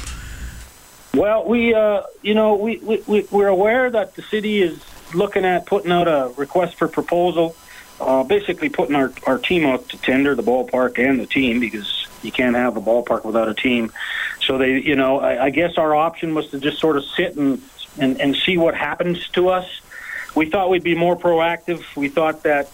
Well, 1.14 1.44
we 1.46 1.74
uh, 1.74 2.02
you 2.22 2.34
know 2.34 2.56
we, 2.56 2.78
we 2.78 3.26
we're 3.30 3.48
aware 3.48 3.90
that 3.90 4.14
the 4.14 4.22
city 4.22 4.60
is 4.62 4.78
looking 5.14 5.44
at 5.44 5.66
putting 5.66 5.92
out 5.92 6.08
a 6.08 6.32
request 6.36 6.76
for 6.76 6.88
proposal, 6.88 7.56
uh, 8.00 8.24
basically 8.24 8.68
putting 8.68 8.94
our 8.94 9.12
our 9.26 9.38
team 9.38 9.64
out 9.64 9.88
to 9.90 9.98
tender 9.98 10.34
the 10.34 10.42
ballpark 10.42 10.98
and 10.98 11.20
the 11.20 11.26
team 11.26 11.60
because 11.60 12.03
you 12.24 12.32
can't 12.32 12.56
have 12.56 12.76
a 12.76 12.80
ballpark 12.80 13.24
without 13.24 13.48
a 13.48 13.54
team. 13.54 13.92
So 14.40 14.58
they, 14.58 14.80
you 14.80 14.96
know, 14.96 15.20
I, 15.20 15.44
I 15.44 15.50
guess 15.50 15.78
our 15.78 15.94
option 15.94 16.34
was 16.34 16.50
to 16.50 16.58
just 16.58 16.78
sort 16.78 16.96
of 16.96 17.04
sit 17.04 17.36
and, 17.36 17.62
and 17.98 18.20
and 18.20 18.36
see 18.36 18.56
what 18.56 18.74
happens 18.74 19.28
to 19.30 19.48
us. 19.48 19.68
We 20.34 20.50
thought 20.50 20.70
we'd 20.70 20.82
be 20.82 20.96
more 20.96 21.16
proactive. 21.16 21.84
We 21.94 22.08
thought 22.08 22.42
that, 22.42 22.70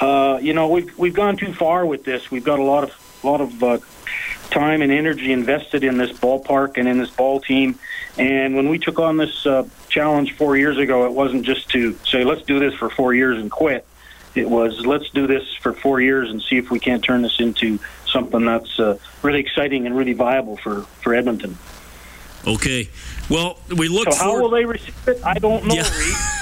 uh, 0.00 0.38
you 0.40 0.52
know, 0.52 0.68
we've 0.68 0.96
we've 0.98 1.14
gone 1.14 1.36
too 1.36 1.52
far 1.52 1.84
with 1.84 2.04
this. 2.04 2.30
We've 2.30 2.44
got 2.44 2.58
a 2.58 2.64
lot 2.64 2.84
of 2.84 3.24
lot 3.24 3.40
of 3.40 3.62
uh, 3.62 3.78
time 4.50 4.82
and 4.82 4.92
energy 4.92 5.32
invested 5.32 5.84
in 5.84 5.98
this 5.98 6.12
ballpark 6.12 6.78
and 6.78 6.88
in 6.88 6.98
this 6.98 7.10
ball 7.10 7.40
team. 7.40 7.78
And 8.16 8.56
when 8.56 8.68
we 8.68 8.78
took 8.78 8.98
on 8.98 9.16
this 9.16 9.46
uh, 9.46 9.68
challenge 9.88 10.36
four 10.36 10.56
years 10.56 10.78
ago, 10.78 11.06
it 11.06 11.12
wasn't 11.12 11.44
just 11.44 11.68
to 11.70 11.96
say 12.04 12.24
let's 12.24 12.42
do 12.42 12.58
this 12.58 12.74
for 12.74 12.90
four 12.90 13.14
years 13.14 13.38
and 13.38 13.50
quit. 13.50 13.86
It 14.34 14.48
was 14.48 14.84
let's 14.84 15.10
do 15.10 15.26
this 15.26 15.54
for 15.60 15.72
four 15.72 16.00
years 16.00 16.30
and 16.30 16.40
see 16.42 16.56
if 16.56 16.70
we 16.70 16.78
can't 16.78 17.02
turn 17.02 17.22
this 17.22 17.40
into 17.40 17.78
something 18.10 18.44
that's 18.44 18.78
uh, 18.78 18.98
really 19.22 19.40
exciting 19.40 19.86
and 19.86 19.96
really 19.96 20.12
viable 20.12 20.56
for, 20.56 20.82
for 21.02 21.14
Edmonton. 21.14 21.56
Okay. 22.46 22.88
Well, 23.28 23.58
we 23.76 23.88
look. 23.88 24.10
So 24.12 24.18
how 24.18 24.32
for... 24.32 24.42
will 24.42 24.50
they 24.50 24.64
receive 24.64 24.94
it? 25.06 25.20
I 25.24 25.34
don't 25.34 25.66
know. 25.66 25.74
Yeah. 25.74 25.82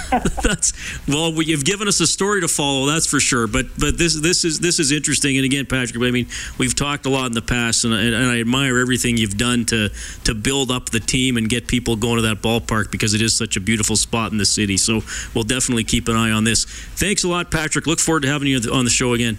that's 0.42 0.72
well. 1.08 1.32
You've 1.42 1.64
given 1.64 1.88
us 1.88 1.98
a 2.00 2.06
story 2.06 2.42
to 2.42 2.48
follow. 2.48 2.86
That's 2.86 3.06
for 3.06 3.18
sure. 3.18 3.48
But 3.48 3.66
but 3.78 3.98
this 3.98 4.14
this 4.20 4.44
is 4.44 4.60
this 4.60 4.78
is 4.78 4.92
interesting. 4.92 5.36
And 5.36 5.44
again, 5.44 5.66
Patrick, 5.66 6.00
I 6.00 6.10
mean, 6.12 6.28
we've 6.58 6.76
talked 6.76 7.06
a 7.06 7.08
lot 7.08 7.26
in 7.26 7.32
the 7.32 7.42
past, 7.42 7.84
and, 7.84 7.92
and, 7.92 8.14
and 8.14 8.26
I 8.26 8.40
admire 8.40 8.78
everything 8.78 9.16
you've 9.16 9.36
done 9.36 9.64
to 9.66 9.90
to 10.24 10.34
build 10.34 10.70
up 10.70 10.90
the 10.90 11.00
team 11.00 11.36
and 11.36 11.48
get 11.48 11.66
people 11.66 11.96
going 11.96 12.16
to 12.16 12.22
that 12.22 12.40
ballpark 12.40 12.92
because 12.92 13.14
it 13.14 13.22
is 13.22 13.36
such 13.36 13.56
a 13.56 13.60
beautiful 13.60 13.96
spot 13.96 14.30
in 14.30 14.38
the 14.38 14.46
city. 14.46 14.76
So 14.76 15.02
we'll 15.34 15.44
definitely 15.44 15.84
keep 15.84 16.06
an 16.06 16.16
eye 16.16 16.30
on 16.30 16.44
this. 16.44 16.66
Thanks 16.66 17.24
a 17.24 17.28
lot, 17.28 17.50
Patrick. 17.50 17.86
Look 17.88 17.98
forward 17.98 18.22
to 18.22 18.28
having 18.28 18.46
you 18.46 18.60
on 18.72 18.84
the 18.84 18.90
show 18.90 19.12
again. 19.12 19.38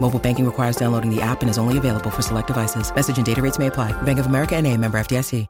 Mobile 0.00 0.18
banking 0.18 0.44
requires 0.44 0.76
downloading 0.76 1.14
the 1.14 1.22
app 1.22 1.42
and 1.42 1.50
is 1.50 1.58
only 1.58 1.78
available 1.78 2.10
for 2.10 2.22
select 2.22 2.48
devices. 2.48 2.94
Message 2.94 3.18
and 3.18 3.26
data 3.26 3.40
rates 3.40 3.58
may 3.58 3.68
apply. 3.68 3.92
Bank 4.02 4.18
of 4.18 4.26
America 4.26 4.56
and 4.56 4.66
a 4.66 4.76
member 4.76 4.98
FDIC. 4.98 5.46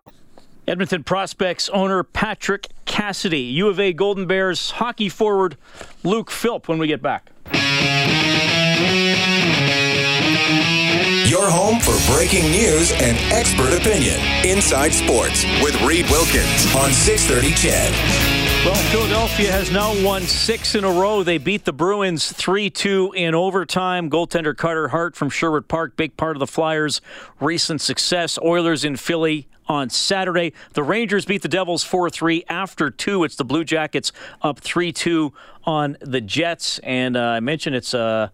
Edmonton 0.68 1.02
Prospects 1.02 1.68
owner 1.70 2.04
Patrick 2.04 2.68
Cassidy. 2.84 3.40
U 3.40 3.68
of 3.68 3.80
A 3.80 3.92
Golden 3.92 4.26
Bears 4.26 4.72
hockey 4.72 5.08
forward 5.08 5.56
Luke 6.04 6.30
Philp 6.30 6.68
when 6.68 6.78
we 6.78 6.86
get 6.86 7.02
back. 7.02 7.32
Your 11.26 11.50
home 11.50 11.80
for 11.80 11.96
breaking 12.12 12.50
news 12.50 12.92
and 12.92 13.16
expert 13.32 13.72
opinion. 13.72 14.20
Inside 14.44 14.92
Sports 14.92 15.44
with 15.62 15.80
Reed 15.82 16.08
Wilkins 16.10 16.72
on 16.76 16.92
630 16.92 17.54
CHED. 17.54 18.39
Well, 18.62 18.74
Philadelphia 18.74 19.50
has 19.50 19.72
now 19.72 19.94
won 20.04 20.20
six 20.20 20.74
in 20.74 20.84
a 20.84 20.90
row. 20.90 21.22
They 21.22 21.38
beat 21.38 21.64
the 21.64 21.72
Bruins 21.72 22.30
3 22.30 22.68
2 22.68 23.14
in 23.16 23.34
overtime. 23.34 24.10
Goaltender 24.10 24.54
Carter 24.54 24.88
Hart 24.88 25.16
from 25.16 25.30
Sherwood 25.30 25.66
Park, 25.66 25.96
big 25.96 26.14
part 26.18 26.36
of 26.36 26.40
the 26.40 26.46
Flyers' 26.46 27.00
recent 27.40 27.80
success. 27.80 28.38
Oilers 28.44 28.84
in 28.84 28.96
Philly 28.96 29.48
on 29.66 29.88
Saturday. 29.88 30.52
The 30.74 30.82
Rangers 30.82 31.24
beat 31.24 31.40
the 31.40 31.48
Devils 31.48 31.84
4 31.84 32.10
3 32.10 32.44
after 32.50 32.90
two. 32.90 33.24
It's 33.24 33.36
the 33.36 33.46
Blue 33.46 33.64
Jackets 33.64 34.12
up 34.42 34.60
3 34.60 34.92
2 34.92 35.32
on 35.64 35.96
the 36.02 36.20
Jets. 36.20 36.78
And 36.80 37.16
uh, 37.16 37.20
I 37.20 37.40
mentioned 37.40 37.76
it's. 37.76 37.94
Uh, 37.94 38.28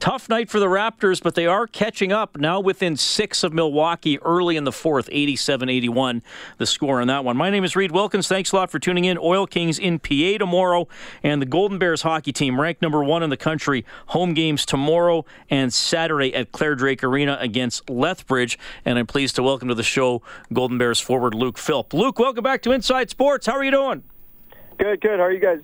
Tough 0.00 0.28
night 0.28 0.48
for 0.48 0.60
the 0.60 0.66
Raptors, 0.66 1.20
but 1.20 1.34
they 1.34 1.46
are 1.46 1.66
catching 1.66 2.12
up 2.12 2.36
now 2.36 2.60
within 2.60 2.96
six 2.96 3.42
of 3.42 3.52
Milwaukee 3.52 4.18
early 4.20 4.56
in 4.56 4.62
the 4.62 4.70
fourth, 4.70 5.08
87 5.10 5.68
81, 5.68 6.22
the 6.58 6.66
score 6.66 7.00
on 7.00 7.08
that 7.08 7.24
one. 7.24 7.36
My 7.36 7.50
name 7.50 7.64
is 7.64 7.74
Reed 7.74 7.90
Wilkins. 7.90 8.28
Thanks 8.28 8.52
a 8.52 8.56
lot 8.56 8.70
for 8.70 8.78
tuning 8.78 9.06
in. 9.06 9.18
Oil 9.18 9.44
Kings 9.44 9.76
in 9.76 9.98
PA 9.98 10.38
tomorrow, 10.38 10.86
and 11.24 11.42
the 11.42 11.46
Golden 11.46 11.78
Bears 11.78 12.02
hockey 12.02 12.32
team, 12.32 12.60
ranked 12.60 12.80
number 12.80 13.02
one 13.02 13.24
in 13.24 13.30
the 13.30 13.36
country, 13.36 13.84
home 14.08 14.34
games 14.34 14.64
tomorrow 14.64 15.24
and 15.50 15.74
Saturday 15.74 16.32
at 16.32 16.52
Clare 16.52 16.76
Drake 16.76 17.02
Arena 17.02 17.36
against 17.40 17.90
Lethbridge. 17.90 18.56
And 18.84 19.00
I'm 19.00 19.06
pleased 19.06 19.34
to 19.36 19.42
welcome 19.42 19.66
to 19.66 19.74
the 19.74 19.82
show 19.82 20.22
Golden 20.52 20.78
Bears 20.78 21.00
forward 21.00 21.34
Luke 21.34 21.58
Philp. 21.58 21.92
Luke, 21.92 22.20
welcome 22.20 22.44
back 22.44 22.62
to 22.62 22.70
Inside 22.70 23.10
Sports. 23.10 23.46
How 23.46 23.54
are 23.54 23.64
you 23.64 23.72
doing? 23.72 24.04
Good, 24.78 25.00
good. 25.00 25.18
How 25.18 25.24
are 25.24 25.32
you 25.32 25.40
guys? 25.40 25.60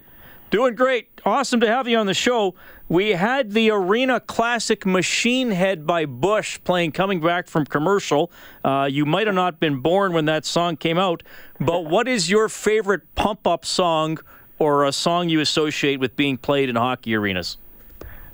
Doing 0.50 0.74
great. 0.74 1.09
Awesome 1.24 1.61
to 1.61 1.66
have 1.66 1.88
you 1.88 1.96
on 1.98 2.07
the 2.07 2.14
show. 2.14 2.54
We 2.88 3.11
had 3.11 3.52
the 3.52 3.70
Arena 3.70 4.20
Classic 4.20 4.87
Machine 4.87 5.50
Head 5.50 5.87
by 5.87 6.04
Bush 6.07 6.61
playing 6.64 6.92
coming 6.92 7.20
back 7.20 7.48
from 7.48 7.64
commercial. 7.64 8.30
Uh, 8.62 8.88
you 8.90 9.04
might 9.04 9.26
have 9.26 9.35
not 9.35 9.59
been 9.59 9.80
born 9.80 10.12
when 10.12 10.26
that 10.26 10.44
song 10.44 10.76
came 10.76 10.98
out, 10.98 11.22
but 11.59 11.85
what 11.87 12.07
is 12.07 12.30
your 12.30 12.48
favorite 12.48 13.02
pump 13.14 13.46
up 13.46 13.64
song 13.64 14.18
or 14.59 14.85
a 14.85 14.92
song 14.92 15.28
you 15.28 15.40
associate 15.40 15.98
with 15.98 16.14
being 16.14 16.37
played 16.37 16.68
in 16.68 16.76
hockey 16.76 17.14
arenas? 17.16 17.57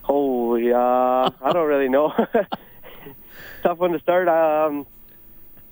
Holy, 0.03 0.73
uh, 0.73 0.77
I 0.77 1.53
don't 1.53 1.68
really 1.68 1.88
know. 1.88 2.12
Tough 3.62 3.79
one 3.79 3.92
to 3.92 4.01
start. 4.01 4.29
Um, 4.29 4.87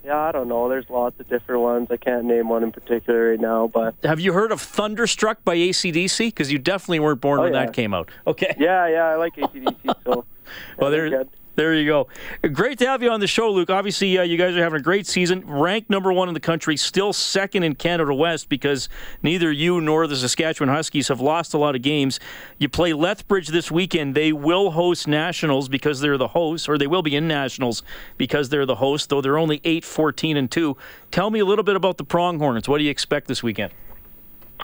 yeah, 0.08 0.20
I 0.20 0.32
don't 0.32 0.48
know. 0.48 0.70
There's 0.70 0.88
lots 0.88 1.20
of 1.20 1.28
different 1.28 1.60
ones. 1.60 1.88
I 1.90 1.98
can't 1.98 2.24
name 2.24 2.48
one 2.48 2.62
in 2.62 2.72
particular 2.72 3.28
right 3.28 3.38
now, 3.40 3.66
but 3.66 3.94
have 4.02 4.18
you 4.18 4.32
heard 4.32 4.52
of 4.52 4.60
"Thunderstruck" 4.62 5.44
by 5.44 5.54
ACDC? 5.54 6.28
Because 6.28 6.50
you 6.50 6.58
definitely 6.58 7.00
weren't 7.00 7.20
born 7.20 7.40
oh, 7.40 7.42
when 7.42 7.52
yeah. 7.52 7.66
that 7.66 7.74
came 7.74 7.92
out. 7.92 8.10
Okay. 8.26 8.54
Yeah, 8.58 8.88
yeah, 8.88 9.04
I 9.04 9.16
like 9.16 9.36
ACDC. 9.36 9.94
So, 10.04 10.24
well, 10.78 10.90
there, 10.90 11.26
there 11.58 11.74
you 11.74 11.86
go. 11.86 12.06
Great 12.52 12.78
to 12.78 12.86
have 12.86 13.02
you 13.02 13.10
on 13.10 13.18
the 13.18 13.26
show, 13.26 13.50
Luke. 13.50 13.68
Obviously, 13.68 14.16
uh, 14.16 14.22
you 14.22 14.38
guys 14.38 14.54
are 14.54 14.62
having 14.62 14.78
a 14.78 14.82
great 14.82 15.08
season. 15.08 15.42
Ranked 15.44 15.90
number 15.90 16.12
one 16.12 16.28
in 16.28 16.34
the 16.34 16.40
country, 16.40 16.76
still 16.76 17.12
second 17.12 17.64
in 17.64 17.74
Canada 17.74 18.14
West 18.14 18.48
because 18.48 18.88
neither 19.24 19.50
you 19.50 19.80
nor 19.80 20.06
the 20.06 20.14
Saskatchewan 20.14 20.72
Huskies 20.72 21.08
have 21.08 21.20
lost 21.20 21.54
a 21.54 21.58
lot 21.58 21.74
of 21.74 21.82
games. 21.82 22.20
You 22.58 22.68
play 22.68 22.92
Lethbridge 22.92 23.48
this 23.48 23.72
weekend. 23.72 24.14
They 24.14 24.32
will 24.32 24.70
host 24.70 25.08
Nationals 25.08 25.68
because 25.68 25.98
they're 25.98 26.16
the 26.16 26.28
hosts, 26.28 26.68
or 26.68 26.78
they 26.78 26.86
will 26.86 27.02
be 27.02 27.16
in 27.16 27.26
Nationals 27.26 27.82
because 28.16 28.50
they're 28.50 28.64
the 28.64 28.76
host, 28.76 29.08
though 29.08 29.20
they're 29.20 29.36
only 29.36 29.60
8 29.64 29.84
14 29.84 30.36
and 30.36 30.48
2. 30.48 30.76
Tell 31.10 31.30
me 31.30 31.40
a 31.40 31.44
little 31.44 31.64
bit 31.64 31.74
about 31.74 31.96
the 31.96 32.04
Pronghorns. 32.04 32.68
What 32.68 32.78
do 32.78 32.84
you 32.84 32.90
expect 32.90 33.26
this 33.26 33.42
weekend? 33.42 33.72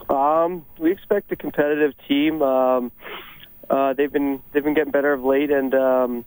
Um, 0.09 0.64
we 0.78 0.92
expect 0.92 1.33
a 1.33 1.37
competitive 1.37 1.94
team. 2.07 2.40
Um, 2.40 2.92
uh, 3.68 3.94
they've 3.94 4.12
been 4.12 4.40
they've 4.52 4.62
been 4.62 4.74
getting 4.74 4.92
better 4.92 5.12
of 5.12 5.24
late, 5.24 5.50
and 5.50 5.74
um, 5.74 6.24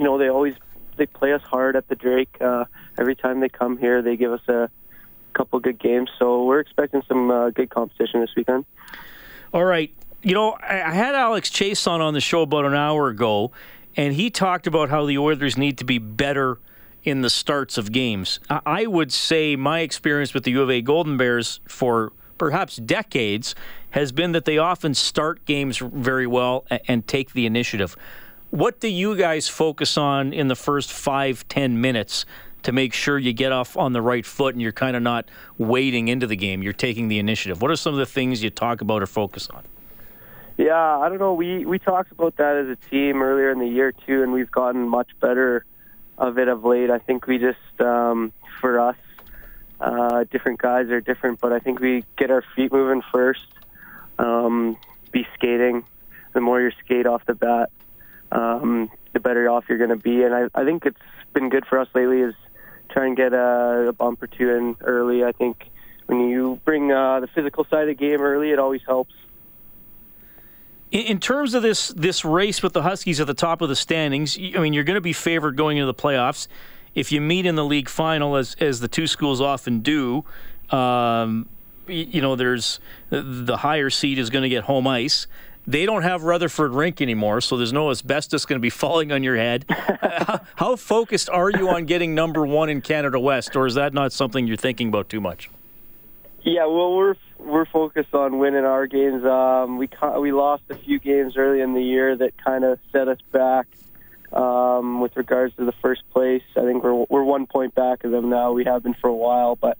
you 0.00 0.06
know, 0.06 0.16
they 0.16 0.30
always 0.30 0.54
they 0.96 1.04
play 1.04 1.34
us 1.34 1.42
hard 1.42 1.76
at 1.76 1.86
the 1.88 1.94
Drake. 1.94 2.38
Uh, 2.40 2.64
every 2.98 3.14
time 3.14 3.40
they 3.40 3.50
come 3.50 3.76
here, 3.76 4.00
they 4.00 4.16
give 4.16 4.32
us 4.32 4.40
a 4.48 4.70
couple 5.34 5.60
good 5.60 5.78
games. 5.78 6.08
So 6.18 6.44
we're 6.44 6.60
expecting 6.60 7.02
some 7.06 7.30
uh, 7.30 7.50
good 7.50 7.68
competition 7.68 8.20
this 8.22 8.30
weekend. 8.34 8.64
All 9.52 9.64
right. 9.64 9.94
You 10.22 10.34
know, 10.34 10.56
I 10.62 10.92
had 10.94 11.14
Alex 11.14 11.50
Chiasson 11.50 12.00
on 12.00 12.14
the 12.14 12.20
show 12.20 12.42
about 12.42 12.64
an 12.64 12.74
hour 12.74 13.08
ago, 13.08 13.52
and 13.94 14.14
he 14.14 14.30
talked 14.30 14.66
about 14.66 14.88
how 14.88 15.04
the 15.04 15.18
Oilers 15.18 15.58
need 15.58 15.76
to 15.78 15.84
be 15.84 15.98
better 15.98 16.58
in 17.04 17.20
the 17.20 17.30
starts 17.30 17.76
of 17.76 17.92
games. 17.92 18.40
I 18.48 18.86
would 18.86 19.12
say 19.12 19.56
my 19.56 19.80
experience 19.80 20.32
with 20.32 20.44
the 20.44 20.50
U 20.52 20.62
of 20.62 20.70
A 20.70 20.80
Golden 20.80 21.18
Bears 21.18 21.60
for 21.68 22.12
perhaps 22.38 22.76
decades 22.76 23.54
has 23.90 24.12
been 24.12 24.32
that 24.32 24.46
they 24.46 24.56
often 24.56 24.94
start 24.94 25.44
games 25.44 25.78
very 25.78 26.26
well 26.26 26.64
and 26.88 27.06
take 27.06 27.32
the 27.34 27.44
initiative. 27.44 27.96
What 28.50 28.80
do 28.80 28.88
you 28.88 29.16
guys 29.16 29.48
focus 29.48 29.96
on 29.96 30.32
in 30.32 30.48
the 30.48 30.56
first 30.56 30.92
five, 30.92 31.46
ten 31.48 31.80
minutes 31.80 32.26
to 32.62 32.72
make 32.72 32.92
sure 32.92 33.16
you 33.16 33.32
get 33.32 33.52
off 33.52 33.76
on 33.76 33.92
the 33.92 34.02
right 34.02 34.26
foot 34.26 34.54
and 34.54 34.60
you're 34.60 34.72
kind 34.72 34.96
of 34.96 35.02
not 35.02 35.28
wading 35.56 36.08
into 36.08 36.26
the 36.26 36.34
game? 36.34 36.60
You're 36.60 36.72
taking 36.72 37.06
the 37.06 37.20
initiative. 37.20 37.62
What 37.62 37.70
are 37.70 37.76
some 37.76 37.94
of 37.94 38.00
the 38.00 38.06
things 38.06 38.42
you 38.42 38.50
talk 38.50 38.80
about 38.80 39.02
or 39.02 39.06
focus 39.06 39.48
on? 39.50 39.62
Yeah, 40.58 40.98
I 40.98 41.08
don't 41.08 41.18
know. 41.18 41.32
We 41.32 41.64
we 41.64 41.78
talked 41.78 42.10
about 42.10 42.36
that 42.36 42.56
as 42.56 42.68
a 42.68 42.76
team 42.90 43.22
earlier 43.22 43.50
in 43.50 43.60
the 43.60 43.68
year 43.68 43.92
too, 43.92 44.22
and 44.22 44.32
we've 44.32 44.50
gotten 44.50 44.88
much 44.88 45.08
better 45.20 45.64
of 46.18 46.36
it 46.36 46.48
of 46.48 46.64
late. 46.64 46.90
I 46.90 46.98
think 46.98 47.26
we 47.26 47.38
just, 47.38 47.80
um, 47.80 48.32
for 48.60 48.78
us, 48.78 48.96
uh, 49.80 50.24
different 50.30 50.60
guys 50.60 50.90
are 50.90 51.00
different, 51.00 51.40
but 51.40 51.52
I 51.52 51.60
think 51.60 51.80
we 51.80 52.04
get 52.18 52.30
our 52.30 52.44
feet 52.54 52.72
moving 52.72 53.00
first. 53.10 53.46
Um, 54.18 54.76
be 55.12 55.26
skating. 55.34 55.84
The 56.34 56.40
more 56.40 56.60
you 56.60 56.72
skate 56.84 57.06
off 57.06 57.24
the 57.24 57.34
bat, 57.34 57.70
um, 58.32 58.90
the 59.12 59.20
better 59.20 59.48
off 59.48 59.64
you're 59.68 59.78
going 59.78 59.90
to 59.90 59.96
be. 59.96 60.22
And 60.22 60.34
I, 60.34 60.48
I 60.54 60.64
think 60.64 60.86
it's 60.86 61.00
been 61.32 61.48
good 61.48 61.66
for 61.66 61.78
us 61.78 61.88
lately 61.94 62.20
is 62.20 62.34
try 62.90 63.06
and 63.06 63.16
get 63.16 63.32
a, 63.32 63.88
a 63.88 63.92
bump 63.92 64.22
or 64.22 64.26
two 64.26 64.50
in 64.50 64.76
early. 64.80 65.24
I 65.24 65.32
think 65.32 65.70
when 66.06 66.28
you 66.28 66.60
bring 66.64 66.90
uh, 66.90 67.20
the 67.20 67.28
physical 67.28 67.64
side 67.64 67.82
of 67.82 67.88
the 67.88 67.94
game 67.94 68.20
early, 68.20 68.50
it 68.50 68.58
always 68.58 68.82
helps. 68.86 69.14
In, 70.90 71.02
in 71.02 71.20
terms 71.20 71.54
of 71.54 71.62
this 71.62 71.88
this 71.88 72.24
race 72.24 72.62
with 72.62 72.72
the 72.72 72.82
Huskies 72.82 73.20
at 73.20 73.26
the 73.26 73.34
top 73.34 73.62
of 73.62 73.68
the 73.68 73.76
standings, 73.76 74.36
I 74.38 74.58
mean, 74.58 74.72
you're 74.72 74.84
going 74.84 74.96
to 74.96 75.00
be 75.00 75.12
favored 75.12 75.56
going 75.56 75.76
into 75.76 75.86
the 75.86 75.94
playoffs. 75.94 76.48
If 76.94 77.12
you 77.12 77.20
meet 77.20 77.46
in 77.46 77.54
the 77.54 77.64
league 77.64 77.88
final, 77.88 78.36
as 78.36 78.56
as 78.58 78.80
the 78.80 78.88
two 78.88 79.06
schools 79.06 79.40
often 79.40 79.80
do, 79.80 80.24
um, 80.70 81.48
you 81.86 82.20
know, 82.20 82.34
there's 82.34 82.80
the 83.10 83.58
higher 83.58 83.90
seed 83.90 84.18
is 84.18 84.30
going 84.30 84.42
to 84.42 84.48
get 84.48 84.64
home 84.64 84.86
ice. 84.86 85.26
They 85.70 85.86
don't 85.86 86.02
have 86.02 86.24
Rutherford 86.24 86.72
Rink 86.72 87.00
anymore, 87.00 87.40
so 87.40 87.56
there's 87.56 87.72
no 87.72 87.90
asbestos 87.90 88.44
going 88.44 88.56
to 88.56 88.60
be 88.60 88.70
falling 88.82 89.12
on 89.12 89.22
your 89.22 89.36
head. 89.36 89.66
how, 89.68 90.40
how, 90.56 90.74
focused 90.74 91.30
are 91.30 91.48
you 91.48 91.68
on 91.68 91.84
getting 91.84 92.12
number 92.12 92.44
one 92.44 92.68
in 92.68 92.80
Canada 92.80 93.20
West, 93.20 93.54
or 93.54 93.68
is 93.68 93.76
that 93.76 93.94
not 93.94 94.12
something 94.12 94.48
you're 94.48 94.56
thinking 94.56 94.88
about 94.88 95.08
too 95.08 95.20
much? 95.20 95.48
Yeah, 96.42 96.66
well, 96.66 96.96
we're 96.96 97.14
we're 97.38 97.66
focused 97.66 98.14
on 98.14 98.40
winning 98.40 98.64
our 98.64 98.88
games. 98.88 99.24
Um, 99.24 99.78
we 99.78 99.88
we 100.18 100.32
lost 100.32 100.64
a 100.70 100.74
few 100.74 100.98
games 100.98 101.36
early 101.36 101.60
in 101.60 101.74
the 101.74 101.82
year 101.82 102.16
that 102.16 102.36
kind 102.42 102.64
of 102.64 102.80
set 102.90 103.06
us 103.06 103.18
back 103.30 103.68
um, 104.32 105.00
with 105.00 105.16
regards 105.16 105.54
to 105.54 105.64
the 105.64 105.74
first 105.80 106.02
place. 106.10 106.42
I 106.56 106.62
think 106.62 106.82
we're 106.82 107.04
we're 107.08 107.22
one 107.22 107.46
point 107.46 107.76
back 107.76 108.02
of 108.02 108.10
them 108.10 108.28
now. 108.28 108.50
We 108.50 108.64
have 108.64 108.82
been 108.82 108.94
for 108.94 109.06
a 109.06 109.14
while, 109.14 109.54
but 109.54 109.78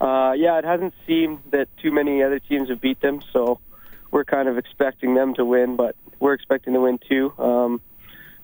uh, 0.00 0.34
yeah, 0.36 0.58
it 0.58 0.64
hasn't 0.64 0.94
seemed 1.04 1.40
that 1.50 1.66
too 1.78 1.90
many 1.90 2.22
other 2.22 2.38
teams 2.38 2.68
have 2.68 2.80
beat 2.80 3.00
them. 3.00 3.22
So 3.32 3.58
we're 4.10 4.24
kind 4.24 4.48
of 4.48 4.58
expecting 4.58 5.14
them 5.14 5.34
to 5.34 5.44
win, 5.44 5.76
but 5.76 5.96
we're 6.20 6.34
expecting 6.34 6.74
to 6.74 6.80
win 6.80 6.98
too. 7.08 7.32
Um, 7.38 7.80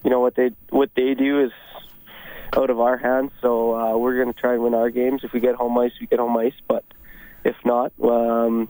you 0.04 0.10
know 0.10 0.20
what 0.20 0.34
they 0.34 0.50
what 0.70 0.90
they 0.94 1.14
do 1.14 1.44
is 1.44 1.52
out 2.56 2.70
of 2.70 2.80
our 2.80 2.96
hands, 2.96 3.30
so 3.40 3.74
uh, 3.74 3.96
we're 3.96 4.16
going 4.16 4.32
to 4.32 4.38
try 4.38 4.54
and 4.54 4.62
win 4.62 4.74
our 4.74 4.90
games. 4.90 5.22
If 5.24 5.32
we 5.32 5.40
get 5.40 5.54
home 5.54 5.76
ice, 5.78 5.92
we 6.00 6.06
get 6.06 6.18
home 6.18 6.36
ice, 6.36 6.54
but 6.68 6.84
if 7.44 7.56
not, 7.64 7.92
um, 8.02 8.68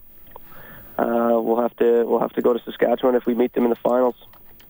uh, 0.99 1.41
we'll 1.41 1.61
have 1.61 1.77
to 1.77 2.05
we'll 2.05 2.21
have 2.21 2.33
to 2.33 2.43
go 2.43 2.53
to 2.53 2.63
Saskatchewan 2.65 3.15
if 3.15 3.27
we 3.27 3.35
meet 3.35 3.53
them 3.55 3.65
in 3.65 3.71
the 3.71 3.77
finals. 3.77 4.17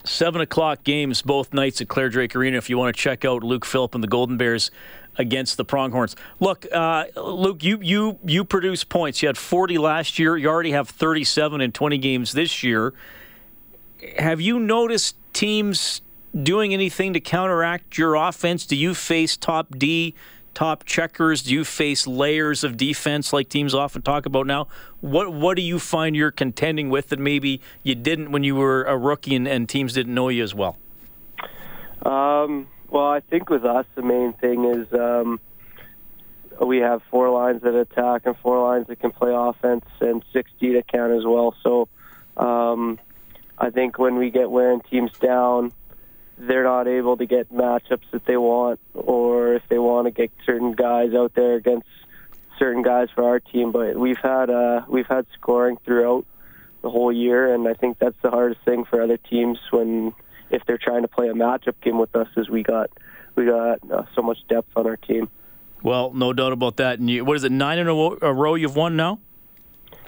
Seven 0.05 0.41
o'clock 0.41 0.83
games 0.83 1.23
both 1.23 1.55
nights 1.55 1.81
at 1.81 1.89
Clare 1.89 2.09
Drake 2.09 2.35
Arena. 2.35 2.57
If 2.57 2.69
you 2.69 2.77
want 2.77 2.95
to 2.95 3.01
check 3.01 3.25
out 3.25 3.45
Luke 3.45 3.65
Philp 3.65 3.95
and 3.95 4.03
the 4.03 4.09
Golden 4.09 4.37
Bears 4.37 4.71
against 5.17 5.57
the 5.57 5.65
Pronghorns. 5.65 6.17
Look, 6.41 6.67
uh, 6.73 7.05
Luke, 7.17 7.63
you 7.63 7.79
you 7.83 8.19
you 8.25 8.45
produce 8.45 8.85
points. 8.85 9.23
You 9.23 9.29
had 9.29 9.39
40 9.39 9.79
last 9.79 10.19
year. 10.19 10.37
You 10.37 10.49
already 10.49 10.73
have 10.73 10.89
37 10.89 11.61
in 11.61 11.73
20 11.73 11.99
games 11.99 12.33
this 12.33 12.63
year. 12.63 12.95
Have 14.19 14.41
you 14.41 14.59
noticed 14.59 15.17
teams 15.33 16.01
doing 16.41 16.73
anything 16.73 17.13
to 17.13 17.21
counteract 17.21 17.99
your 17.99 18.15
offense? 18.15 18.67
Do 18.67 18.75
you 18.75 18.95
face 18.95 19.37
top 19.37 19.79
D, 19.79 20.15
top 20.55 20.85
checkers? 20.85 21.43
Do 21.43 21.53
you 21.53 21.65
face 21.65 22.07
layers 22.07 22.65
of 22.65 22.77
defense 22.77 23.33
like 23.33 23.49
teams 23.49 23.75
often 23.75 24.03
talk 24.03 24.27
about 24.27 24.47
now? 24.47 24.69
What 25.01 25.33
what 25.33 25.57
do 25.57 25.63
you 25.63 25.79
find 25.79 26.15
you're 26.15 26.31
contending 26.31 26.91
with 26.91 27.09
that 27.09 27.19
maybe 27.19 27.61
you 27.83 27.95
didn't 27.95 28.33
when 28.33 28.45
you 28.45 28.57
were 28.57 28.85
a 28.85 28.97
rookie 28.97 29.35
and, 29.35 29.49
and 29.49 29.69
teams 29.69 29.93
didn't 29.95 30.15
know 30.15 30.29
you 30.29 30.43
as 30.43 30.55
well? 30.55 30.77
Um, 32.05 32.69
well, 32.89 33.09
I 33.09 33.21
think 33.21 33.49
with 33.49 33.65
us, 33.65 33.87
the 33.95 34.03
main 34.03 34.33
thing 34.35 34.65
is 34.65 34.93
um, 34.93 35.41
we 36.61 36.79
have 36.79 37.03
four 37.11 37.31
lines 37.31 37.63
that 37.63 37.75
attack 37.75 38.23
and 38.27 38.37
four 38.39 38.63
lines 38.63 38.87
that 38.89 39.01
can 39.01 39.13
play 39.13 39.33
offense 39.35 39.85
and 40.01 40.25
60 40.33 40.75
that 40.75 40.89
count 40.89 41.13
as 41.13 41.25
well. 41.25 41.55
So 41.63 41.89
um, 42.37 42.99
I 43.59 43.71
think 43.71 43.99
when 43.99 44.17
we 44.17 44.31
get 44.31 44.51
wearing 44.51 44.81
teams 44.81 45.13
down, 45.19 45.73
they're 46.39 46.65
not 46.65 46.89
able 46.89 47.17
to 47.17 47.27
get 47.27 47.53
matchups 47.53 48.11
that 48.13 48.25
they 48.27 48.37
want, 48.37 48.81
or 48.95 49.55
if 49.55 49.63
they 49.69 49.79
want 49.79 50.07
to 50.07 50.11
get 50.11 50.31
certain 50.45 50.73
guys 50.73 51.15
out 51.15 51.35
there 51.35 51.55
against 51.55 51.87
certain 52.59 52.83
guys 52.83 53.09
for 53.15 53.25
our 53.25 53.41
team. 53.41 53.73
But 53.73 53.97
we've 53.97 54.19
had 54.23 54.51
uh, 54.51 54.83
we've 54.89 55.07
had 55.07 55.27
scoring 55.35 55.79
throughout 55.85 56.27
the 56.83 56.91
whole 56.91 57.13
year, 57.13 57.55
and 57.55 57.69
I 57.69 57.75
think 57.75 57.99
that's 57.99 58.17
the 58.23 58.31
hardest 58.31 58.61
thing 58.65 58.85
for 58.85 59.01
other 59.03 59.17
teams 59.17 59.59
when 59.71 60.15
if 60.51 60.63
they're 60.67 60.79
trying 60.79 61.03
to 61.03 61.09
play 61.09 61.29
a 61.29 61.35
matchup 61.35 61.75
game 61.83 61.99
with 61.99 62.15
us, 62.15 62.29
is 62.37 62.49
we 62.49 62.63
got 62.63 62.91
we 63.35 63.47
got 63.47 63.79
uh, 63.91 64.05
so 64.15 64.23
much 64.23 64.39
depth 64.49 64.69
on 64.77 64.87
our 64.87 64.97
team. 64.97 65.29
Well, 65.83 66.13
no 66.13 66.33
doubt 66.33 66.53
about 66.53 66.77
that. 66.77 66.99
And 66.99 67.11
you, 67.11 67.25
what 67.25 67.37
is 67.37 67.45
it? 67.45 67.53
Nine 67.53 67.79
in 67.79 67.89
a 67.89 68.33
row 68.33 68.55
you've 68.55 68.77
won 68.77 68.95
now. 68.95 69.19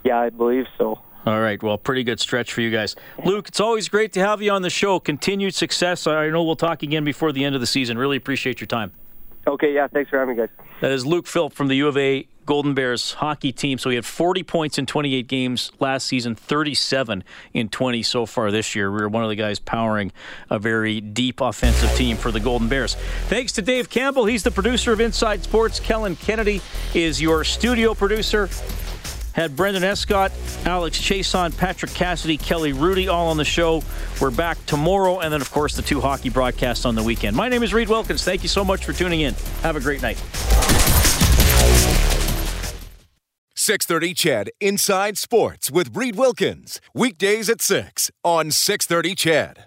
Yeah, 0.05 0.20
I 0.20 0.31
believe 0.31 0.66
so. 0.79 1.01
All 1.27 1.41
right. 1.41 1.62
Well, 1.62 1.79
pretty 1.79 2.05
good 2.05 2.20
stretch 2.20 2.53
for 2.53 2.61
you 2.61 2.70
guys. 2.70 2.97
Luke, 3.25 3.49
it's 3.49 3.61
always 3.61 3.89
great 3.89 4.12
to 4.12 4.20
have 4.20 4.43
you 4.43 4.51
on 4.51 4.62
the 4.62 4.70
show. 4.70 5.01
Continued 5.01 5.55
success. 5.55 6.07
I 6.07 6.29
know 6.29 6.43
we'll 6.43 6.57
talk 6.57 6.83
again 6.83 7.05
before 7.05 7.33
the 7.33 7.45
end 7.45 7.55
of 7.55 7.61
the 7.61 7.66
season. 7.66 7.97
Really 7.97 8.16
appreciate 8.16 8.61
your 8.61 8.66
time. 8.66 8.93
Okay, 9.47 9.75
yeah, 9.75 9.87
thanks 9.89 10.11
for 10.11 10.18
having 10.18 10.37
me, 10.37 10.43
guys. 10.43 10.49
That 10.81 10.91
is 10.91 11.05
Luke 11.05 11.27
Philp 11.27 11.53
from 11.53 11.68
the 11.68 11.75
U 11.77 11.89
of 11.89 11.97
A 11.99 12.27
Golden 12.47 12.75
Bears 12.75 13.12
hockey 13.14 13.53
team. 13.53 13.79
So 13.79 13.91
he 13.91 13.97
had 13.97 14.05
40 14.05 14.43
points 14.43 14.79
in 14.79 14.87
28 14.87 15.27
games 15.29 15.70
last 15.81 16.07
season, 16.07 16.35
37 16.35 17.25
in 17.53 17.68
20 17.68 18.03
so 18.03 18.27
far 18.27 18.51
this 18.51 18.75
year. 18.75 18.91
We 18.91 19.03
are 19.03 19.09
one 19.09 19.22
of 19.22 19.29
the 19.29 19.37
guys 19.37 19.59
powering 19.59 20.12
a 20.51 20.59
very 20.59 21.01
deep 21.01 21.41
offensive 21.41 21.91
team 21.97 22.16
for 22.16 22.31
the 22.31 22.41
Golden 22.41 22.68
Bears. 22.68 22.97
Thanks 23.29 23.53
to 23.53 23.62
Dave 23.62 23.89
Campbell. 23.89 24.25
He's 24.27 24.43
the 24.43 24.51
producer 24.51 24.93
of 24.93 25.01
Inside 25.01 25.43
Sports. 25.45 25.81
Kellen 25.81 26.16
Kennedy 26.16 26.61
is 26.95 27.20
your 27.20 27.45
studio 27.45 27.95
producer. 27.95 28.49
Had 29.35 29.57
Brendan 29.57 29.82
Escott, 29.82 30.30
Alex 30.64 30.99
Chiasson, 30.99 31.57
Patrick 31.59 31.93
Cassidy, 31.93 32.37
Kelly 32.37 32.72
Rudy 32.72 33.09
all 33.09 33.28
on 33.28 33.37
the 33.37 33.45
show. 33.45 33.82
We're 34.20 34.30
back 34.30 34.64
tomorrow, 34.64 35.18
and 35.18 35.32
then, 35.32 35.41
of 35.41 35.51
course, 35.51 35.74
the 35.74 35.82
two 35.82 36.01
hockey 36.01 36.30
broadcasts 36.30 36.85
on 36.85 36.95
the 36.95 37.03
weekend. 37.03 37.37
My 37.37 37.49
name 37.49 37.64
is 37.64 37.74
Reed 37.74 37.89
Wilkins. 37.89 38.22
Thank 38.22 38.45
you 38.45 38.49
so 38.49 38.64
much 38.64 38.85
for 38.85 38.93
tuning 38.93 39.22
in. 39.22 39.35
Have 39.62 39.74
a 39.74 39.80
great 39.80 40.03
night. 40.03 40.22
630 43.57 44.14
CHED 44.14 44.51
Inside 44.61 45.18
Sports 45.18 45.70
with 45.70 45.97
Reed 45.97 46.16
Wilkins. 46.16 46.80
Weekdays 46.95 47.49
at 47.49 47.61
6 47.61 48.11
on 48.22 48.51
630 48.51 49.14
CHED. 49.14 49.59